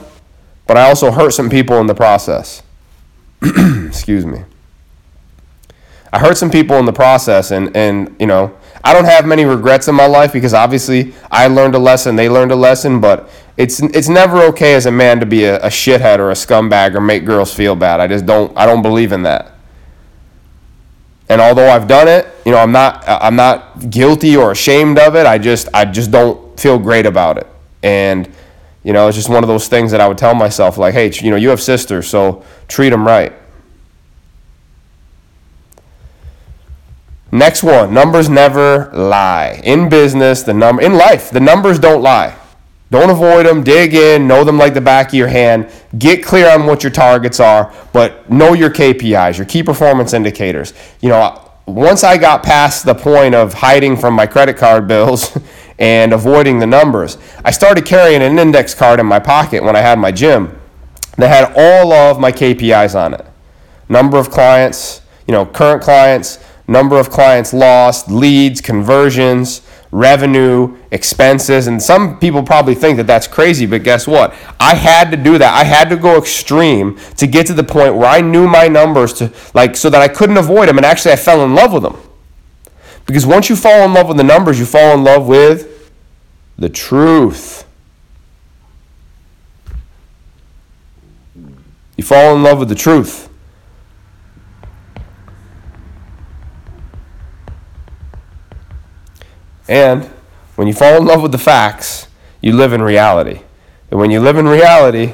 but 0.65 0.75
I 0.77 0.87
also 0.87 1.11
hurt 1.11 1.31
some 1.31 1.49
people 1.49 1.77
in 1.77 1.87
the 1.87 1.93
process. 1.93 2.63
Excuse 3.43 4.25
me. 4.25 4.43
I 6.11 6.19
hurt 6.19 6.37
some 6.37 6.49
people 6.49 6.77
in 6.77 6.85
the 6.85 6.93
process, 6.93 7.51
and, 7.51 7.75
and, 7.75 8.15
you 8.19 8.25
know, 8.25 8.57
I 8.85 8.93
don't 8.93 9.05
have 9.05 9.25
many 9.25 9.45
regrets 9.45 9.87
in 9.87 9.95
my 9.95 10.05
life 10.05 10.31
because 10.31 10.53
obviously 10.53 11.15
I 11.31 11.47
learned 11.47 11.73
a 11.73 11.79
lesson, 11.79 12.15
they 12.15 12.29
learned 12.29 12.51
a 12.51 12.55
lesson, 12.55 13.01
but 13.01 13.27
it's 13.57 13.81
it's 13.81 14.07
never 14.07 14.43
okay 14.43 14.75
as 14.75 14.85
a 14.85 14.91
man 14.91 15.19
to 15.21 15.25
be 15.25 15.45
a, 15.45 15.57
a 15.57 15.69
shithead 15.69 16.19
or 16.19 16.29
a 16.29 16.35
scumbag 16.35 16.93
or 16.93 17.01
make 17.01 17.25
girls 17.25 17.51
feel 17.51 17.75
bad. 17.75 17.99
I 17.99 18.05
just 18.05 18.27
don't 18.27 18.55
I 18.55 18.67
don't 18.67 18.83
believe 18.83 19.11
in 19.11 19.23
that. 19.23 19.53
And 21.27 21.41
although 21.41 21.67
I've 21.67 21.87
done 21.87 22.07
it, 22.07 22.27
you 22.45 22.51
know, 22.51 22.59
I'm 22.59 22.71
not 22.71 23.03
I'm 23.07 23.35
not 23.35 23.89
guilty 23.89 24.37
or 24.37 24.51
ashamed 24.51 24.99
of 24.99 25.15
it. 25.15 25.25
I 25.25 25.39
just 25.39 25.67
I 25.73 25.85
just 25.85 26.11
don't 26.11 26.59
feel 26.59 26.77
great 26.77 27.07
about 27.07 27.39
it. 27.39 27.47
And 27.81 28.31
you 28.83 28.93
know, 28.93 29.07
it's 29.07 29.17
just 29.17 29.29
one 29.29 29.43
of 29.43 29.47
those 29.47 29.67
things 29.67 29.89
that 29.91 29.99
I 29.99 30.07
would 30.07 30.19
tell 30.19 30.35
myself 30.35 30.77
like, 30.77 30.93
"Hey, 30.93 31.11
you 31.11 31.31
know, 31.31 31.37
you 31.37 31.49
have 31.49 31.59
sisters, 31.59 32.07
so 32.07 32.45
treat 32.67 32.89
them 32.91 33.03
right." 33.03 33.33
Next 37.31 37.63
one, 37.63 37.93
numbers 37.93 38.29
never 38.29 38.91
lie. 38.93 39.61
In 39.63 39.89
business, 39.89 40.43
the 40.43 40.53
number 40.53 40.81
in 40.81 40.93
life, 40.93 41.31
the 41.31 41.39
numbers 41.39 41.79
don't 41.79 42.01
lie. 42.01 42.35
Don't 42.91 43.09
avoid 43.09 43.45
them, 43.45 43.63
dig 43.63 43.93
in, 43.95 44.27
know 44.27 44.43
them 44.43 44.57
like 44.57 44.73
the 44.73 44.81
back 44.81 45.07
of 45.07 45.15
your 45.15 45.27
hand, 45.27 45.69
get 45.97 46.23
clear 46.23 46.49
on 46.49 46.65
what 46.65 46.83
your 46.83 46.91
targets 46.91 47.39
are, 47.39 47.73
but 47.91 48.29
know 48.29 48.53
your 48.53 48.69
KPIs, 48.69 49.37
your 49.37 49.47
key 49.47 49.63
performance 49.63 50.13
indicators. 50.13 50.73
You 51.01 51.09
know, 51.09 51.51
once 51.65 52.03
I 52.03 52.17
got 52.17 52.43
past 52.43 52.85
the 52.85 52.93
point 52.93 53.33
of 53.33 53.55
hiding 53.55 53.97
from 53.97 54.13
my 54.13 54.27
credit 54.27 54.55
card 54.55 54.87
bills 54.87 55.35
and 55.79 56.13
avoiding 56.13 56.59
the 56.59 56.67
numbers, 56.67 57.17
I 57.43 57.51
started 57.51 57.85
carrying 57.85 58.21
an 58.21 58.37
index 58.37 58.75
card 58.75 58.99
in 58.99 59.07
my 59.07 59.19
pocket 59.19 59.63
when 59.63 59.75
I 59.75 59.79
had 59.79 59.97
my 59.97 60.11
gym 60.11 60.59
that 61.17 61.27
had 61.27 61.53
all 61.57 61.91
of 61.91 62.19
my 62.19 62.31
KPIs 62.31 62.95
on 62.95 63.15
it. 63.15 63.25
Number 63.89 64.17
of 64.17 64.29
clients, 64.29 65.01
you 65.27 65.31
know, 65.31 65.45
current 65.45 65.81
clients, 65.81 66.37
number 66.67 66.97
of 66.97 67.09
clients 67.09 67.53
lost, 67.53 68.09
leads, 68.09 68.61
conversions, 68.61 69.61
revenue, 69.91 70.77
expenses, 70.91 71.67
and 71.67 71.81
some 71.81 72.19
people 72.19 72.43
probably 72.43 72.75
think 72.75 72.97
that 72.97 73.07
that's 73.07 73.27
crazy, 73.27 73.65
but 73.65 73.83
guess 73.83 74.05
what? 74.05 74.33
I 74.59 74.75
had 74.75 75.11
to 75.11 75.17
do 75.17 75.37
that. 75.37 75.53
I 75.53 75.63
had 75.63 75.89
to 75.89 75.95
go 75.95 76.17
extreme 76.17 76.97
to 77.17 77.27
get 77.27 77.47
to 77.47 77.53
the 77.53 77.63
point 77.63 77.95
where 77.95 78.07
I 78.07 78.21
knew 78.21 78.47
my 78.47 78.67
numbers 78.67 79.13
to 79.13 79.31
like 79.53 79.77
so 79.77 79.89
that 79.89 80.01
I 80.01 80.07
couldn't 80.07 80.37
avoid 80.37 80.67
them 80.67 80.77
and 80.77 80.85
actually 80.85 81.13
I 81.13 81.15
fell 81.15 81.43
in 81.45 81.55
love 81.55 81.71
with 81.71 81.83
them. 81.83 81.97
Because 83.05 83.25
once 83.25 83.49
you 83.49 83.55
fall 83.55 83.85
in 83.85 83.93
love 83.93 84.07
with 84.07 84.17
the 84.17 84.23
numbers, 84.23 84.59
you 84.59 84.65
fall 84.65 84.93
in 84.95 85.03
love 85.03 85.27
with 85.27 85.91
the 86.57 86.69
truth. 86.69 87.65
You 91.95 92.03
fall 92.03 92.35
in 92.35 92.43
love 92.43 92.59
with 92.59 92.69
the 92.69 92.75
truth. 92.75 93.29
And 99.67 100.05
when 100.55 100.67
you 100.67 100.73
fall 100.73 100.97
in 100.97 101.05
love 101.05 101.21
with 101.21 101.31
the 101.31 101.37
facts, 101.37 102.07
you 102.41 102.53
live 102.53 102.73
in 102.73 102.81
reality. 102.81 103.41
And 103.91 103.99
when 103.99 104.11
you 104.11 104.19
live 104.19 104.37
in 104.37 104.47
reality, 104.47 105.13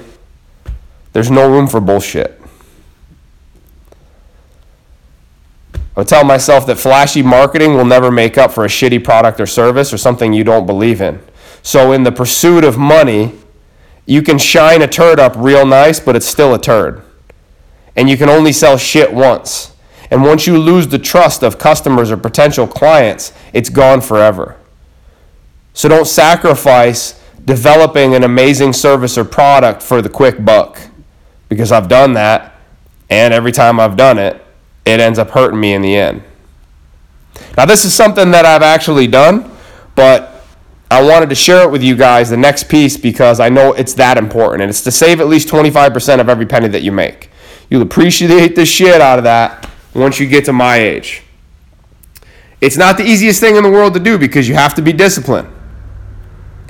there's 1.13 1.31
no 1.31 1.49
room 1.49 1.67
for 1.67 1.79
bullshit. 1.79 2.41
I 5.73 5.99
would 5.99 6.07
tell 6.07 6.23
myself 6.23 6.65
that 6.67 6.77
flashy 6.77 7.21
marketing 7.21 7.75
will 7.75 7.85
never 7.85 8.11
make 8.11 8.37
up 8.37 8.51
for 8.51 8.63
a 8.63 8.69
shitty 8.69 9.03
product 9.03 9.39
or 9.39 9.45
service 9.45 9.91
or 9.91 9.97
something 9.97 10.31
you 10.31 10.43
don't 10.43 10.65
believe 10.65 11.01
in. 11.01 11.21
So, 11.63 11.91
in 11.91 12.03
the 12.03 12.11
pursuit 12.11 12.63
of 12.63 12.77
money, 12.77 13.35
you 14.05 14.21
can 14.21 14.37
shine 14.37 14.81
a 14.81 14.87
turd 14.87 15.19
up 15.19 15.33
real 15.35 15.65
nice, 15.65 15.99
but 15.99 16.15
it's 16.15 16.25
still 16.25 16.53
a 16.53 16.59
turd. 16.59 17.03
And 17.95 18.09
you 18.09 18.17
can 18.17 18.29
only 18.29 18.53
sell 18.53 18.77
shit 18.77 19.13
once. 19.13 19.70
And 20.11 20.23
once 20.23 20.45
you 20.45 20.57
lose 20.57 20.89
the 20.89 20.99
trust 20.99 21.41
of 21.41 21.57
customers 21.57 22.11
or 22.11 22.17
potential 22.17 22.67
clients, 22.67 23.31
it's 23.53 23.69
gone 23.69 24.01
forever. 24.01 24.57
So 25.73 25.87
don't 25.87 26.05
sacrifice 26.05 27.19
developing 27.45 28.13
an 28.13 28.23
amazing 28.23 28.73
service 28.73 29.17
or 29.17 29.23
product 29.23 29.81
for 29.81 30.01
the 30.01 30.09
quick 30.09 30.43
buck 30.43 30.79
because 31.47 31.71
I've 31.71 31.87
done 31.87 32.13
that. 32.13 32.55
And 33.09 33.33
every 33.33 33.53
time 33.53 33.79
I've 33.79 33.95
done 33.95 34.19
it, 34.19 34.43
it 34.85 34.99
ends 34.99 35.17
up 35.17 35.29
hurting 35.29 35.59
me 35.59 35.73
in 35.73 35.81
the 35.81 35.95
end. 35.95 36.23
Now, 37.57 37.65
this 37.65 37.85
is 37.85 37.93
something 37.93 38.31
that 38.31 38.45
I've 38.45 38.61
actually 38.61 39.07
done, 39.07 39.49
but 39.95 40.43
I 40.89 41.01
wanted 41.01 41.29
to 41.29 41.35
share 41.35 41.63
it 41.63 41.71
with 41.71 41.83
you 41.83 41.95
guys, 41.95 42.29
the 42.29 42.37
next 42.37 42.67
piece, 42.67 42.97
because 42.97 43.39
I 43.39 43.47
know 43.47 43.73
it's 43.73 43.93
that 43.93 44.17
important. 44.17 44.63
And 44.63 44.69
it's 44.69 44.83
to 44.83 44.91
save 44.91 45.21
at 45.21 45.27
least 45.27 45.47
25% 45.47 46.19
of 46.19 46.27
every 46.27 46.45
penny 46.45 46.67
that 46.67 46.83
you 46.83 46.91
make. 46.91 47.29
You'll 47.69 47.81
appreciate 47.81 48.55
the 48.55 48.65
shit 48.65 48.99
out 48.99 49.17
of 49.17 49.23
that 49.23 49.70
once 49.93 50.19
you 50.19 50.27
get 50.27 50.45
to 50.45 50.53
my 50.53 50.77
age. 50.77 51.23
It's 52.59 52.77
not 52.77 52.97
the 52.97 53.03
easiest 53.03 53.39
thing 53.39 53.55
in 53.55 53.63
the 53.63 53.71
world 53.71 53.93
to 53.95 53.99
do 53.99 54.17
because 54.17 54.47
you 54.47 54.55
have 54.55 54.75
to 54.75 54.81
be 54.81 54.93
disciplined. 54.93 55.47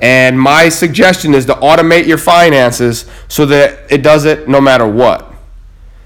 And 0.00 0.40
my 0.40 0.68
suggestion 0.68 1.34
is 1.34 1.46
to 1.46 1.54
automate 1.54 2.06
your 2.06 2.18
finances 2.18 3.06
so 3.28 3.46
that 3.46 3.90
it 3.90 4.02
does 4.02 4.24
it 4.24 4.48
no 4.48 4.60
matter 4.60 4.86
what. 4.86 5.32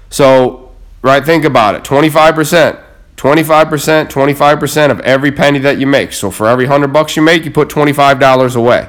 So, 0.09 0.71
right, 1.01 1.25
think 1.25 1.45
about 1.45 1.75
it 1.75 1.83
25%. 1.83 2.83
25%, 3.17 4.09
25% 4.09 4.91
of 4.91 4.99
every 4.99 5.31
penny 5.31 5.57
that 5.57 5.79
you 5.79 5.87
make. 5.87 6.13
So 6.13 6.29
for 6.29 6.47
every 6.47 6.65
100 6.65 6.93
bucks 6.93 7.15
you 7.15 7.23
make, 7.23 7.45
you 7.45 7.51
put 7.51 7.67
$25 7.67 8.55
away. 8.55 8.87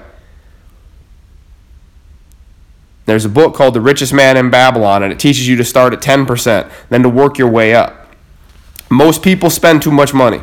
There's 3.06 3.24
a 3.24 3.30
book 3.30 3.54
called 3.54 3.72
The 3.72 3.80
Richest 3.80 4.12
Man 4.12 4.36
in 4.36 4.50
Babylon, 4.50 5.02
and 5.02 5.10
it 5.10 5.18
teaches 5.18 5.48
you 5.48 5.56
to 5.56 5.64
start 5.64 5.94
at 5.94 6.02
10%, 6.02 6.70
then 6.90 7.02
to 7.04 7.08
work 7.08 7.38
your 7.38 7.48
way 7.48 7.74
up. 7.74 8.07
Most 8.90 9.22
people 9.22 9.50
spend 9.50 9.82
too 9.82 9.90
much 9.90 10.14
money 10.14 10.40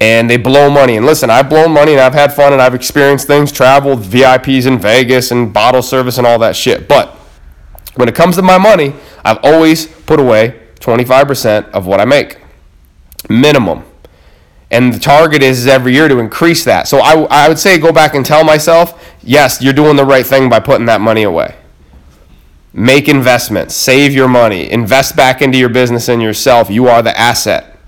and 0.00 0.30
they 0.30 0.36
blow 0.36 0.70
money. 0.70 0.96
And 0.96 1.04
listen, 1.04 1.30
I've 1.30 1.48
blown 1.48 1.72
money 1.72 1.92
and 1.92 2.00
I've 2.00 2.14
had 2.14 2.32
fun 2.32 2.52
and 2.52 2.62
I've 2.62 2.74
experienced 2.74 3.26
things, 3.26 3.50
traveled, 3.50 4.00
VIPs 4.00 4.66
in 4.66 4.78
Vegas 4.78 5.30
and 5.30 5.52
bottle 5.52 5.82
service 5.82 6.18
and 6.18 6.26
all 6.26 6.38
that 6.38 6.56
shit. 6.56 6.88
But 6.88 7.10
when 7.96 8.08
it 8.08 8.14
comes 8.14 8.36
to 8.36 8.42
my 8.42 8.58
money, 8.58 8.94
I've 9.24 9.38
always 9.42 9.86
put 9.86 10.20
away 10.20 10.60
25% 10.80 11.70
of 11.70 11.86
what 11.86 12.00
I 12.00 12.04
make, 12.04 12.38
minimum. 13.28 13.82
And 14.70 14.92
the 14.92 14.98
target 14.98 15.42
is 15.42 15.66
every 15.66 15.94
year 15.94 16.08
to 16.08 16.18
increase 16.18 16.64
that. 16.64 16.86
So 16.86 16.98
I, 16.98 17.14
I 17.30 17.48
would 17.48 17.58
say 17.58 17.78
go 17.78 17.90
back 17.90 18.14
and 18.14 18.24
tell 18.24 18.44
myself, 18.44 19.16
yes, 19.22 19.62
you're 19.62 19.72
doing 19.72 19.96
the 19.96 20.04
right 20.04 20.26
thing 20.26 20.48
by 20.48 20.60
putting 20.60 20.86
that 20.86 21.00
money 21.00 21.22
away. 21.22 21.56
Make 22.72 23.08
investments, 23.08 23.74
save 23.74 24.12
your 24.12 24.28
money, 24.28 24.70
invest 24.70 25.16
back 25.16 25.40
into 25.40 25.58
your 25.58 25.70
business 25.70 26.08
and 26.08 26.20
yourself. 26.20 26.70
You 26.70 26.86
are 26.88 27.02
the 27.02 27.18
asset. 27.18 27.78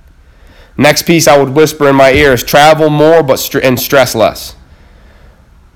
Next 0.76 1.02
piece 1.02 1.28
I 1.28 1.36
would 1.36 1.50
whisper 1.50 1.88
in 1.88 1.96
my 1.96 2.12
ear 2.12 2.32
is 2.32 2.42
travel 2.42 2.88
more 2.88 3.22
but 3.22 3.36
st- 3.36 3.62
and 3.62 3.78
stress 3.78 4.14
less. 4.14 4.56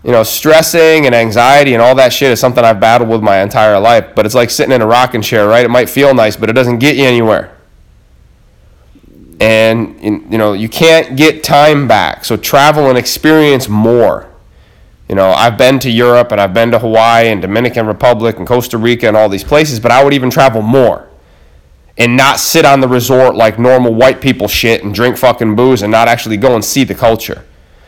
You 0.03 0.13
know, 0.13 0.23
stressing 0.23 1.07
and 1.07 1.15
anxiety 1.15 1.75
and 1.75 1.83
all 1.83 1.95
that 1.95 2.13
shit 2.13 2.31
is 2.31 2.41
something 2.41 2.65
I've 2.65 2.81
battled 2.81 3.09
with 3.11 3.23
my 3.23 3.43
entire 3.43 3.79
life, 3.79 4.15
but 4.15 4.27
it's 4.27 4.35
like 4.35 4.51
sitting 4.51 4.73
in 4.73 4.83
a 4.83 4.87
rocking 4.87 5.23
chair, 5.23 5.47
right? 5.47 5.65
It 5.65 5.71
might 5.71 5.89
feel 5.89 6.15
nice, 6.15 6.37
but 6.37 6.49
it 6.49 6.55
doesn't 6.55 6.79
get 6.79 6.97
you 6.97 7.05
anywhere. 7.05 7.55
And 9.41 10.01
you 10.31 10.39
know, 10.39 10.53
you 10.53 10.69
can't 10.69 11.17
get 11.17 11.43
time 11.43 11.87
back. 11.87 12.25
So 12.25 12.37
travel 12.37 12.89
and 12.89 12.97
experience 12.97 13.69
more. 13.69 14.31
You 15.15 15.21
know, 15.21 15.31
I've 15.31 15.57
been 15.57 15.79
to 15.79 15.89
Europe 15.89 16.33
and 16.33 16.41
I've 16.41 16.53
been 16.53 16.73
to 16.73 16.79
Hawaii 16.81 17.29
and 17.29 17.41
Dominican 17.41 17.87
Republic 17.87 18.39
and 18.39 18.49
Costa 18.49 18.79
Rica 18.79 19.07
and 19.07 19.17
all 19.17 19.29
these 19.29 19.45
places, 19.45 19.79
but 19.79 19.93
I 19.93 20.03
would 20.03 20.13
even 20.13 20.29
travel 20.29 20.61
more 20.61 21.09
and 21.97 22.17
not 22.17 22.41
sit 22.41 22.65
on 22.65 22.81
the 22.81 22.89
resort 22.89 23.37
like 23.37 23.57
normal 23.57 23.95
white 23.95 24.21
people 24.21 24.49
shit 24.49 24.83
and 24.83 24.93
drink 24.93 25.17
fucking 25.17 25.55
booze 25.55 25.83
and 25.83 25.93
not 25.93 26.09
actually 26.09 26.37
go 26.37 26.57
and 26.57 26.65
see 26.65 26.83
the 26.83 26.97
culture. 26.97 27.45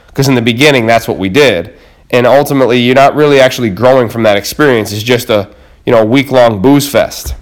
Because 0.06 0.28
in 0.28 0.37
the 0.37 0.40
beginning, 0.40 0.87
that's 0.87 1.09
what 1.09 1.18
we 1.18 1.28
did. 1.28 1.76
And 2.12 2.28
ultimately, 2.28 2.78
you're 2.78 2.95
not 2.95 3.16
really 3.16 3.40
actually 3.40 3.71
growing 3.71 4.09
from 4.09 4.23
that 4.23 4.37
experience. 4.37 4.92
It's 4.92 5.02
just 5.02 5.28
a 5.28 5.52
you 5.85 5.90
know 5.90 6.04
week 6.04 6.30
long 6.30 6.62
booze 6.62 6.88
fest. 6.88 7.35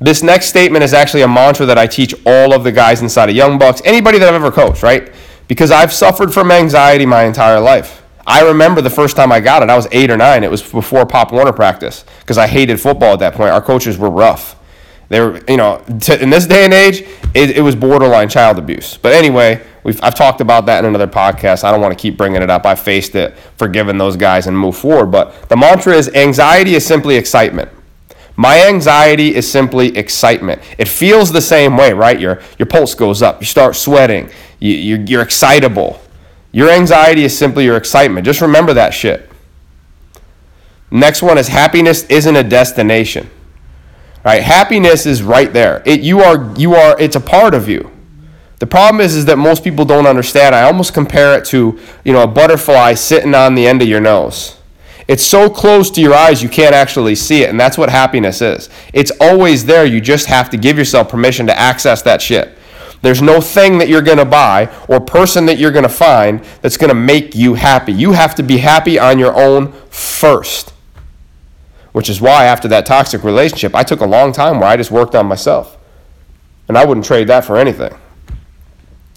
This 0.00 0.22
next 0.22 0.46
statement 0.46 0.84
is 0.84 0.94
actually 0.94 1.20
a 1.20 1.28
mantra 1.28 1.66
that 1.66 1.76
I 1.76 1.86
teach 1.86 2.14
all 2.24 2.54
of 2.54 2.64
the 2.64 2.72
guys 2.72 3.02
inside 3.02 3.28
of 3.28 3.36
Young 3.36 3.58
Bucks, 3.58 3.82
anybody 3.84 4.18
that 4.20 4.26
I've 4.26 4.42
ever 4.42 4.50
coached, 4.50 4.82
right? 4.82 5.12
Because 5.48 5.70
I've 5.70 5.92
suffered 5.92 6.32
from 6.32 6.52
anxiety 6.52 7.06
my 7.06 7.24
entire 7.24 7.58
life. 7.58 8.04
I 8.26 8.42
remember 8.42 8.82
the 8.82 8.90
first 8.90 9.16
time 9.16 9.32
I 9.32 9.40
got 9.40 9.62
it. 9.62 9.70
I 9.70 9.76
was 9.76 9.88
eight 9.90 10.10
or 10.10 10.16
nine. 10.18 10.44
It 10.44 10.50
was 10.50 10.62
before 10.62 11.06
Pop 11.06 11.32
Warner 11.32 11.52
practice 11.52 12.04
because 12.20 12.36
I 12.36 12.46
hated 12.46 12.78
football 12.78 13.14
at 13.14 13.20
that 13.20 13.34
point. 13.34 13.50
Our 13.50 13.62
coaches 13.62 13.96
were 13.96 14.10
rough. 14.10 14.54
They 15.08 15.20
were, 15.20 15.40
you 15.48 15.56
know, 15.56 15.82
in 15.88 16.28
this 16.28 16.46
day 16.46 16.64
and 16.64 16.74
age, 16.74 17.00
it, 17.34 17.56
it 17.56 17.62
was 17.62 17.74
borderline 17.74 18.28
child 18.28 18.58
abuse. 18.58 18.98
But 18.98 19.14
anyway, 19.14 19.64
we've, 19.82 19.98
I've 20.02 20.14
talked 20.14 20.42
about 20.42 20.66
that 20.66 20.80
in 20.80 20.84
another 20.84 21.06
podcast. 21.06 21.64
I 21.64 21.70
don't 21.70 21.80
want 21.80 21.96
to 21.96 22.00
keep 22.00 22.18
bringing 22.18 22.42
it 22.42 22.50
up. 22.50 22.66
I 22.66 22.74
faced 22.74 23.14
it, 23.14 23.34
forgiven 23.56 23.96
those 23.96 24.16
guys, 24.16 24.46
and 24.46 24.58
move 24.58 24.76
forward. 24.76 25.06
But 25.06 25.48
the 25.48 25.56
mantra 25.56 25.94
is 25.94 26.10
anxiety 26.10 26.74
is 26.74 26.84
simply 26.84 27.16
excitement. 27.16 27.70
My 28.36 28.68
anxiety 28.68 29.34
is 29.34 29.50
simply 29.50 29.96
excitement. 29.96 30.62
It 30.76 30.86
feels 30.86 31.32
the 31.32 31.40
same 31.40 31.76
way, 31.76 31.92
right? 31.92 32.20
Your, 32.20 32.40
your 32.58 32.66
pulse 32.66 32.94
goes 32.94 33.22
up. 33.22 33.40
You 33.40 33.46
start 33.46 33.74
sweating. 33.74 34.30
You, 34.60 34.72
you're, 34.72 35.00
you're 35.00 35.22
excitable. 35.22 36.00
Your 36.52 36.70
anxiety 36.70 37.24
is 37.24 37.36
simply 37.36 37.64
your 37.64 37.76
excitement. 37.76 38.24
Just 38.24 38.40
remember 38.40 38.74
that 38.74 38.94
shit. 38.94 39.30
Next 40.90 41.22
one 41.22 41.38
is 41.38 41.48
happiness 41.48 42.04
isn't 42.04 42.34
a 42.34 42.42
destination. 42.42 43.30
Right? 44.24 44.42
Happiness 44.42 45.06
is 45.06 45.22
right 45.22 45.52
there. 45.52 45.82
It 45.86 46.00
you 46.00 46.20
are 46.20 46.54
you 46.56 46.74
are 46.74 46.98
it's 47.00 47.16
a 47.16 47.20
part 47.20 47.54
of 47.54 47.68
you. 47.68 47.90
The 48.58 48.66
problem 48.66 49.00
is 49.00 49.14
is 49.14 49.26
that 49.26 49.38
most 49.38 49.62
people 49.62 49.84
don't 49.84 50.06
understand. 50.06 50.54
I 50.54 50.62
almost 50.62 50.92
compare 50.92 51.38
it 51.38 51.44
to, 51.46 51.78
you 52.04 52.12
know, 52.12 52.22
a 52.22 52.26
butterfly 52.26 52.94
sitting 52.94 53.34
on 53.34 53.54
the 53.54 53.66
end 53.66 53.82
of 53.82 53.88
your 53.88 54.00
nose. 54.00 54.58
It's 55.06 55.24
so 55.24 55.48
close 55.48 55.90
to 55.92 56.02
your 56.02 56.14
eyes 56.14 56.42
you 56.42 56.48
can't 56.50 56.74
actually 56.74 57.14
see 57.14 57.42
it, 57.42 57.48
and 57.48 57.58
that's 57.58 57.78
what 57.78 57.88
happiness 57.88 58.42
is. 58.42 58.68
It's 58.92 59.12
always 59.20 59.64
there. 59.64 59.86
You 59.86 60.00
just 60.00 60.26
have 60.26 60.50
to 60.50 60.58
give 60.58 60.76
yourself 60.76 61.08
permission 61.08 61.46
to 61.46 61.58
access 61.58 62.02
that 62.02 62.20
shit. 62.20 62.57
There's 63.02 63.22
no 63.22 63.40
thing 63.40 63.78
that 63.78 63.88
you're 63.88 64.02
going 64.02 64.18
to 64.18 64.24
buy 64.24 64.74
or 64.88 65.00
person 65.00 65.46
that 65.46 65.58
you're 65.58 65.70
going 65.70 65.84
to 65.84 65.88
find 65.88 66.40
that's 66.62 66.76
going 66.76 66.88
to 66.88 66.94
make 66.94 67.34
you 67.34 67.54
happy. 67.54 67.92
You 67.92 68.12
have 68.12 68.34
to 68.36 68.42
be 68.42 68.58
happy 68.58 68.98
on 68.98 69.18
your 69.18 69.34
own 69.36 69.72
first. 69.90 70.72
Which 71.92 72.08
is 72.08 72.20
why, 72.20 72.44
after 72.44 72.68
that 72.68 72.86
toxic 72.86 73.24
relationship, 73.24 73.74
I 73.74 73.82
took 73.82 74.00
a 74.00 74.06
long 74.06 74.32
time 74.32 74.60
where 74.60 74.68
I 74.68 74.76
just 74.76 74.90
worked 74.90 75.14
on 75.14 75.26
myself. 75.26 75.78
And 76.66 76.76
I 76.76 76.84
wouldn't 76.84 77.06
trade 77.06 77.28
that 77.28 77.44
for 77.44 77.56
anything. 77.56 77.94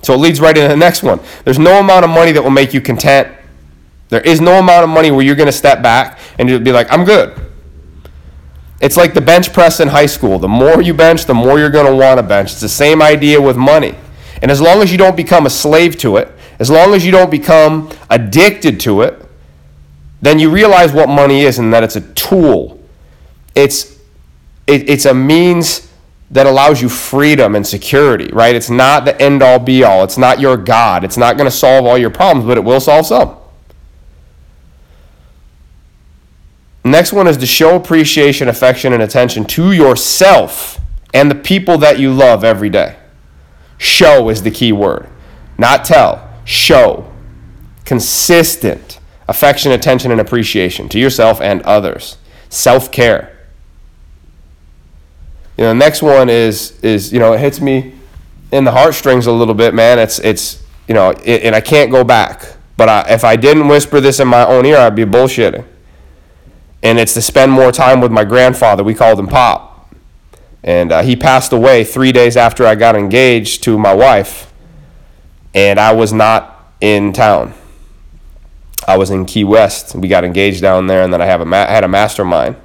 So 0.04 0.13
it 0.13 0.17
leads 0.17 0.39
right 0.39 0.56
into 0.56 0.70
the 0.70 0.78
next 0.78 1.04
one. 1.04 1.20
There's 1.44 1.60
no 1.60 1.80
amount 1.80 2.06
of 2.06 2.12
money 2.12 2.32
that 2.32 2.41
will 2.41 2.50
make 2.50 2.74
you 2.74 2.82
content. 2.82 3.28
There 4.10 4.22
is 4.22 4.41
no 4.41 4.60
amount 4.60 4.84
of 4.84 4.89
money 4.89 5.12
where 5.12 5.24
you're 5.24 5.36
going 5.36 5.48
to 5.48 5.54
step 5.54 5.82
back 5.82 6.20
and 6.39 6.50
you'll 6.50 6.60
be 6.60 6.72
like, 6.72 6.91
I'm 6.91 7.04
good. 7.04 7.51
It's 8.82 8.98
like 8.98 9.13
the 9.13 9.22
bench 9.22 9.54
press 9.54 9.80
in 9.80 9.88
high 9.88 10.08
school. 10.08 10.39
The 10.39 10.48
more 10.48 10.82
you 10.82 10.94
bench, 10.94 11.26
the 11.26 11.36
more 11.36 11.60
you're 11.60 11.70
going 11.70 11.86
to 11.86 11.96
want 11.96 12.17
to 12.17 12.24
bench. 12.24 12.52
It's 12.52 12.62
the 12.62 12.70
same 12.70 13.02
idea 13.02 13.39
with 13.39 13.56
money. 13.56 13.96
And 14.41 14.50
as 14.50 14.60
long 14.60 14.82
as 14.82 14.91
you 14.91 14.98
don't 14.98 15.15
become 15.15 15.46
a 15.46 15.52
slave 15.52 15.98
to 16.00 16.17
it, 16.17 16.32
as 16.58 16.70
long 16.70 16.94
as 16.94 17.06
you 17.06 17.12
don't 17.12 17.30
become 17.30 17.91
addicted 18.10 18.80
to 18.82 19.02
it, 19.02 19.24
then 20.22 20.39
you 20.39 20.50
realize 20.50 20.94
what 20.94 21.10
money 21.10 21.41
is 21.41 21.60
and 21.60 21.72
that 21.74 21.84
it's 21.84 21.96
a 21.96 22.02
tool. 22.13 22.80
It's, 23.54 24.00
it, 24.65 24.89
it's 24.89 25.06
a 25.06 25.13
means 25.13 25.91
that 26.32 26.48
allows 26.48 26.82
you 26.82 26.89
freedom 26.89 27.56
and 27.56 27.65
security, 27.67 28.32
right? 28.32 28.56
It's 28.56 28.70
not 28.70 29.06
the 29.06 29.20
end 29.22 29.44
all 29.44 29.60
be 29.60 29.84
all. 29.84 30.04
It's 30.04 30.17
not 30.17 30.39
your 30.39 30.58
God. 30.58 31.04
It's 31.04 31.17
not 31.17 31.38
going 31.38 31.50
to 31.50 31.56
solve 31.56 31.86
all 31.86 31.98
your 31.98 32.10
problems, 32.10 32.48
but 32.48 32.58
it 32.58 32.63
will 32.63 32.80
solve 32.80 33.06
some. 33.06 33.38
Next 36.84 37.13
one 37.13 37.28
is 37.28 37.38
to 37.38 37.46
show 37.46 37.76
appreciation, 37.76 38.48
affection, 38.48 38.91
and 38.91 39.04
attention 39.04 39.46
to 39.46 39.72
yourself 39.72 40.80
and 41.13 41.30
the 41.30 41.36
people 41.36 41.78
that 41.80 42.00
you 42.00 42.12
love 42.12 42.44
every 42.44 42.70
day. 42.70 42.96
Show 43.78 44.30
is 44.30 44.44
the 44.44 44.52
key 44.52 44.72
word, 44.72 45.08
not 45.58 45.86
tell. 45.86 46.28
Show. 46.44 47.12
Consistent 47.86 49.00
affection, 49.28 49.72
attention, 49.72 50.12
and 50.12 50.20
appreciation 50.20 50.89
to 50.89 51.00
yourself 51.00 51.39
and 51.41 51.62
others. 51.63 52.17
Self 52.50 52.91
care. 52.91 53.38
You 55.58 55.65
know, 55.65 55.70
the 55.70 55.76
next 55.76 56.02
one 56.02 56.30
is 56.30 56.80
is 56.82 57.13
you 57.13 57.20
know 57.20 57.34
it 57.34 57.39
hits 57.39 57.62
me 57.62 57.94
in 58.52 58.63
the 58.63 58.72
heartstrings 58.72 59.28
a 59.28 59.32
little 59.32 59.54
bit, 59.54 59.74
man. 59.74 60.00
It's 60.00 60.20
it's 60.20 60.63
you 60.88 60.94
know, 60.94 61.12
it, 61.12 61.44
and 61.44 61.56
I 61.56 61.62
can't 61.62 61.91
go 61.91 62.04
back. 62.04 62.56
But 62.78 62.89
I, 62.89 63.06
if 63.10 63.24
I 63.24 63.36
didn't 63.36 63.67
whisper 63.67 64.00
this 64.00 64.20
in 64.20 64.28
my 64.28 64.46
own 64.46 64.65
ear, 64.65 64.78
I'd 64.78 64.96
be 64.96 65.06
bullshitting 65.06 65.65
and 66.84 67.00
it's 67.00 67.13
to 67.13 67.22
spend 67.22 67.52
more 67.52 67.72
time 67.72 68.02
with 68.02 68.12
my 68.12 68.24
grandfather. 68.24 68.84
We 68.84 68.94
called 68.94 69.20
him 69.20 69.28
Pop. 69.28 69.70
And 70.63 70.91
uh, 70.91 71.02
he 71.02 71.15
passed 71.15 71.54
away 71.54 71.84
three 71.84 72.12
days 72.12 72.38
after 72.38 72.65
I 72.65 72.76
got 72.76 72.96
engaged 72.96 73.63
to 73.63 73.80
my 73.80 73.94
wife, 73.94 74.54
and 75.56 75.80
I 75.80 75.91
was 75.94 76.13
not 76.13 76.72
in 76.80 77.13
town. 77.13 77.54
I 78.88 78.98
was 78.98 79.10
in 79.10 79.26
Key 79.26 79.44
West. 79.44 79.96
We 79.96 80.08
got 80.08 80.24
engaged 80.24 80.62
down 80.62 80.88
there, 80.88 81.02
and 81.02 81.12
then 81.12 81.22
I 81.22 81.26
have 81.26 81.41
a 81.41 81.46
ma- 81.46 81.65
had 81.65 81.84
a 81.84 81.88
mastermind. 81.88 82.58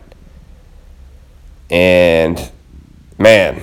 And 1.70 2.50
man, 3.18 3.62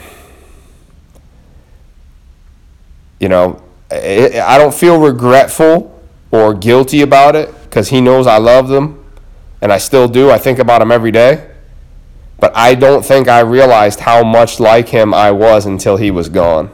you 3.20 3.30
know, 3.30 3.62
I 3.92 4.58
don't 4.58 4.74
feel 4.74 5.00
regretful 5.00 6.04
or 6.32 6.56
guilty 6.56 7.02
about 7.02 7.36
it 7.36 7.54
because 7.63 7.89
he 7.89 8.02
knows 8.02 8.26
I 8.26 8.38
love 8.38 8.68
them 8.68 9.03
and 9.63 9.71
I 9.71 9.78
still 9.78 10.10
do. 10.10 10.30
I 10.30 10.38
think 10.38 10.60
about 10.60 10.82
him 10.82 10.91
every 10.91 11.12
day. 11.12 11.49
But 12.38 12.52
I 12.54 12.76
don't 12.76 13.06
think 13.06 13.30
I 13.30 13.39
realized 13.39 14.02
how 14.02 14.21
much 14.21 14.60
like 14.60 14.89
him 14.89 15.13
I 15.13 15.32
was 15.32 15.65
until 15.65 15.95
he 15.95 16.12
was 16.12 16.28
gone. 16.28 16.69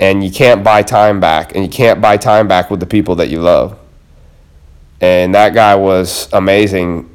And 0.00 0.24
you 0.24 0.30
can't 0.30 0.64
buy 0.64 0.82
time 0.82 1.20
back, 1.20 1.54
and 1.54 1.62
you 1.62 1.70
can't 1.70 2.00
buy 2.00 2.16
time 2.16 2.48
back 2.48 2.70
with 2.70 2.80
the 2.80 2.86
people 2.86 3.16
that 3.16 3.28
you 3.28 3.42
love. 3.42 3.78
And 5.02 5.34
that 5.34 5.52
guy 5.52 5.74
was 5.74 6.32
amazing. 6.32 7.14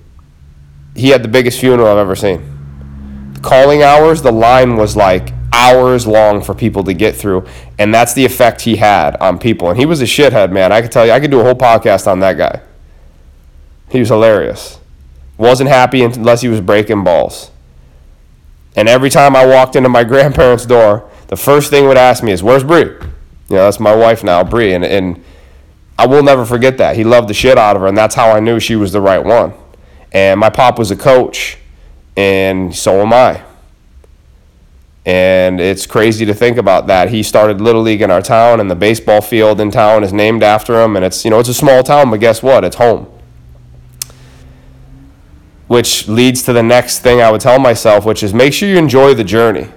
He 0.95 1.10
had 1.10 1.23
the 1.23 1.27
biggest 1.27 1.60
funeral 1.60 1.88
I've 1.88 1.97
ever 1.97 2.15
seen. 2.15 3.34
The 3.34 3.39
calling 3.39 3.82
hours, 3.82 4.21
the 4.21 4.32
line 4.32 4.75
was 4.75 4.95
like 4.95 5.34
hours 5.51 6.05
long 6.05 6.43
for 6.43 6.53
people 6.53 6.84
to 6.84 6.93
get 6.93 7.15
through. 7.15 7.47
And 7.79 7.91
that's 7.91 8.13
the 8.13 8.23
effect 8.23 8.62
he 8.62 8.75
had 8.75 9.15
on 9.17 9.39
people. 9.39 9.71
And 9.71 9.79
he 9.79 9.88
was 9.88 9.99
a 9.99 10.05
shithead, 10.05 10.51
man. 10.51 10.71
I 10.71 10.84
could 10.84 10.91
tell 10.91 11.08
you, 11.08 11.12
I 11.12 11.19
could 11.19 11.32
do 11.32 11.39
a 11.39 11.43
whole 11.43 11.55
podcast 11.55 12.05
on 12.05 12.19
that 12.19 12.38
guy. 12.38 12.62
He 13.89 13.99
was 13.99 14.10
hilarious. 14.10 14.80
Wasn't 15.38 15.69
happy 15.69 16.04
unless 16.04 16.41
he 16.41 16.47
was 16.47 16.62
breaking 16.62 17.04
balls. 17.04 17.52
And 18.75 18.88
every 18.88 19.10
time 19.10 19.36
I 19.36 19.45
walked 19.45 19.75
into 19.75 19.89
my 19.89 20.04
grandparents' 20.12 20.65
door, 20.65 21.10
the 21.28 21.36
first 21.36 21.69
thing 21.69 21.88
would 21.88 21.97
ask 21.97 22.23
me 22.23 22.32
is, 22.32 22.43
"Where's 22.43 22.63
Bree?" 22.63 22.82
You 22.82 23.56
know, 23.56 23.63
that's 23.65 23.80
my 23.80 23.95
wife 23.95 24.23
now, 24.23 24.43
Bree, 24.43 24.73
and 24.73 24.86
and 24.86 25.23
I 25.97 26.06
will 26.06 26.23
never 26.23 26.45
forget 26.45 26.78
that. 26.78 26.95
He 26.95 27.04
loved 27.04 27.28
the 27.28 27.34
shit 27.34 27.58
out 27.58 27.75
of 27.75 27.82
her, 27.82 27.88
and 27.88 27.97
that's 27.97 28.15
how 28.15 28.32
I 28.32 28.39
knew 28.39 28.60
she 28.60 28.75
was 28.75 28.91
the 28.91 29.02
right 29.02 29.23
one. 29.23 29.54
And 30.12 30.39
my 30.39 30.49
pop 30.49 30.80
was 30.80 30.91
a 30.91 30.95
coach, 30.95 31.58
and 32.15 32.73
so 32.75 33.02
am 33.02 33.12
I. 33.12 33.43
And 35.06 35.60
it's 35.60 35.86
crazy 35.86 36.25
to 36.25 36.34
think 36.34 36.58
about 36.58 36.88
that. 36.88 37.10
He 37.10 37.23
started 37.23 37.60
Little 37.60 37.82
League 37.82 38.02
in 38.02 38.12
our 38.12 38.21
town, 38.21 38.60
and 38.60 38.69
the 38.69 38.75
baseball 38.75 39.21
field 39.21 39.60
in 39.60 39.71
town 39.71 40.04
is 40.04 40.13
named 40.13 40.43
after 40.43 40.82
him. 40.82 40.95
And 40.95 41.04
it's, 41.04 41.25
you 41.25 41.32
know, 41.32 41.39
it's 41.39 41.49
a 41.49 41.54
small 41.54 41.84
town, 41.84 42.12
but 42.12 42.19
guess 42.19 42.43
what? 42.43 42.63
It's 42.63 42.75
home. 42.75 43.12
Which 45.69 46.08
leads 46.10 46.43
to 46.43 46.51
the 46.51 46.63
next 46.63 46.99
thing 46.99 47.21
I 47.21 47.32
would 47.32 47.41
tell 47.41 47.60
myself, 47.60 48.03
which 48.03 48.23
is 48.23 48.34
make 48.34 48.53
sure 48.53 48.67
you 48.67 48.77
enjoy 48.77 49.13
the 49.13 49.23
journey. 49.23 49.69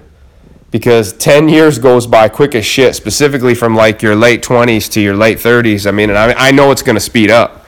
Because 0.71 1.13
10 1.13 1.47
years 1.49 1.77
goes 1.77 2.05
by 2.05 2.27
quick 2.27 2.55
as 2.55 2.65
shit, 2.65 2.95
specifically 2.95 3.55
from 3.55 3.75
like 3.75 4.01
your 4.01 4.15
late 4.15 4.41
20s 4.41 4.91
to 4.93 4.99
your 4.99 5.15
late 5.15 5.37
30s. 5.37 5.87
I 5.87 5.91
mean, 5.91 6.09
and 6.09 6.17
I, 6.17 6.49
I 6.49 6.51
know 6.51 6.71
it's 6.71 6.81
going 6.81 6.95
to 6.95 6.99
speed 6.99 7.29
up. 7.29 7.67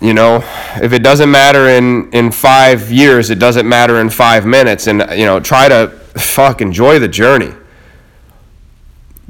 You 0.00 0.14
know, 0.14 0.42
if 0.82 0.92
it 0.92 1.02
doesn't 1.04 1.30
matter 1.30 1.68
in, 1.68 2.10
in 2.12 2.32
five 2.32 2.90
years, 2.90 3.30
it 3.30 3.38
doesn't 3.38 3.68
matter 3.68 4.00
in 4.00 4.10
five 4.10 4.44
minutes. 4.44 4.88
And, 4.88 5.04
you 5.12 5.26
know, 5.26 5.38
try 5.38 5.68
to 5.68 5.88
fuck, 6.16 6.60
enjoy 6.60 6.98
the 6.98 7.06
journey. 7.06 7.52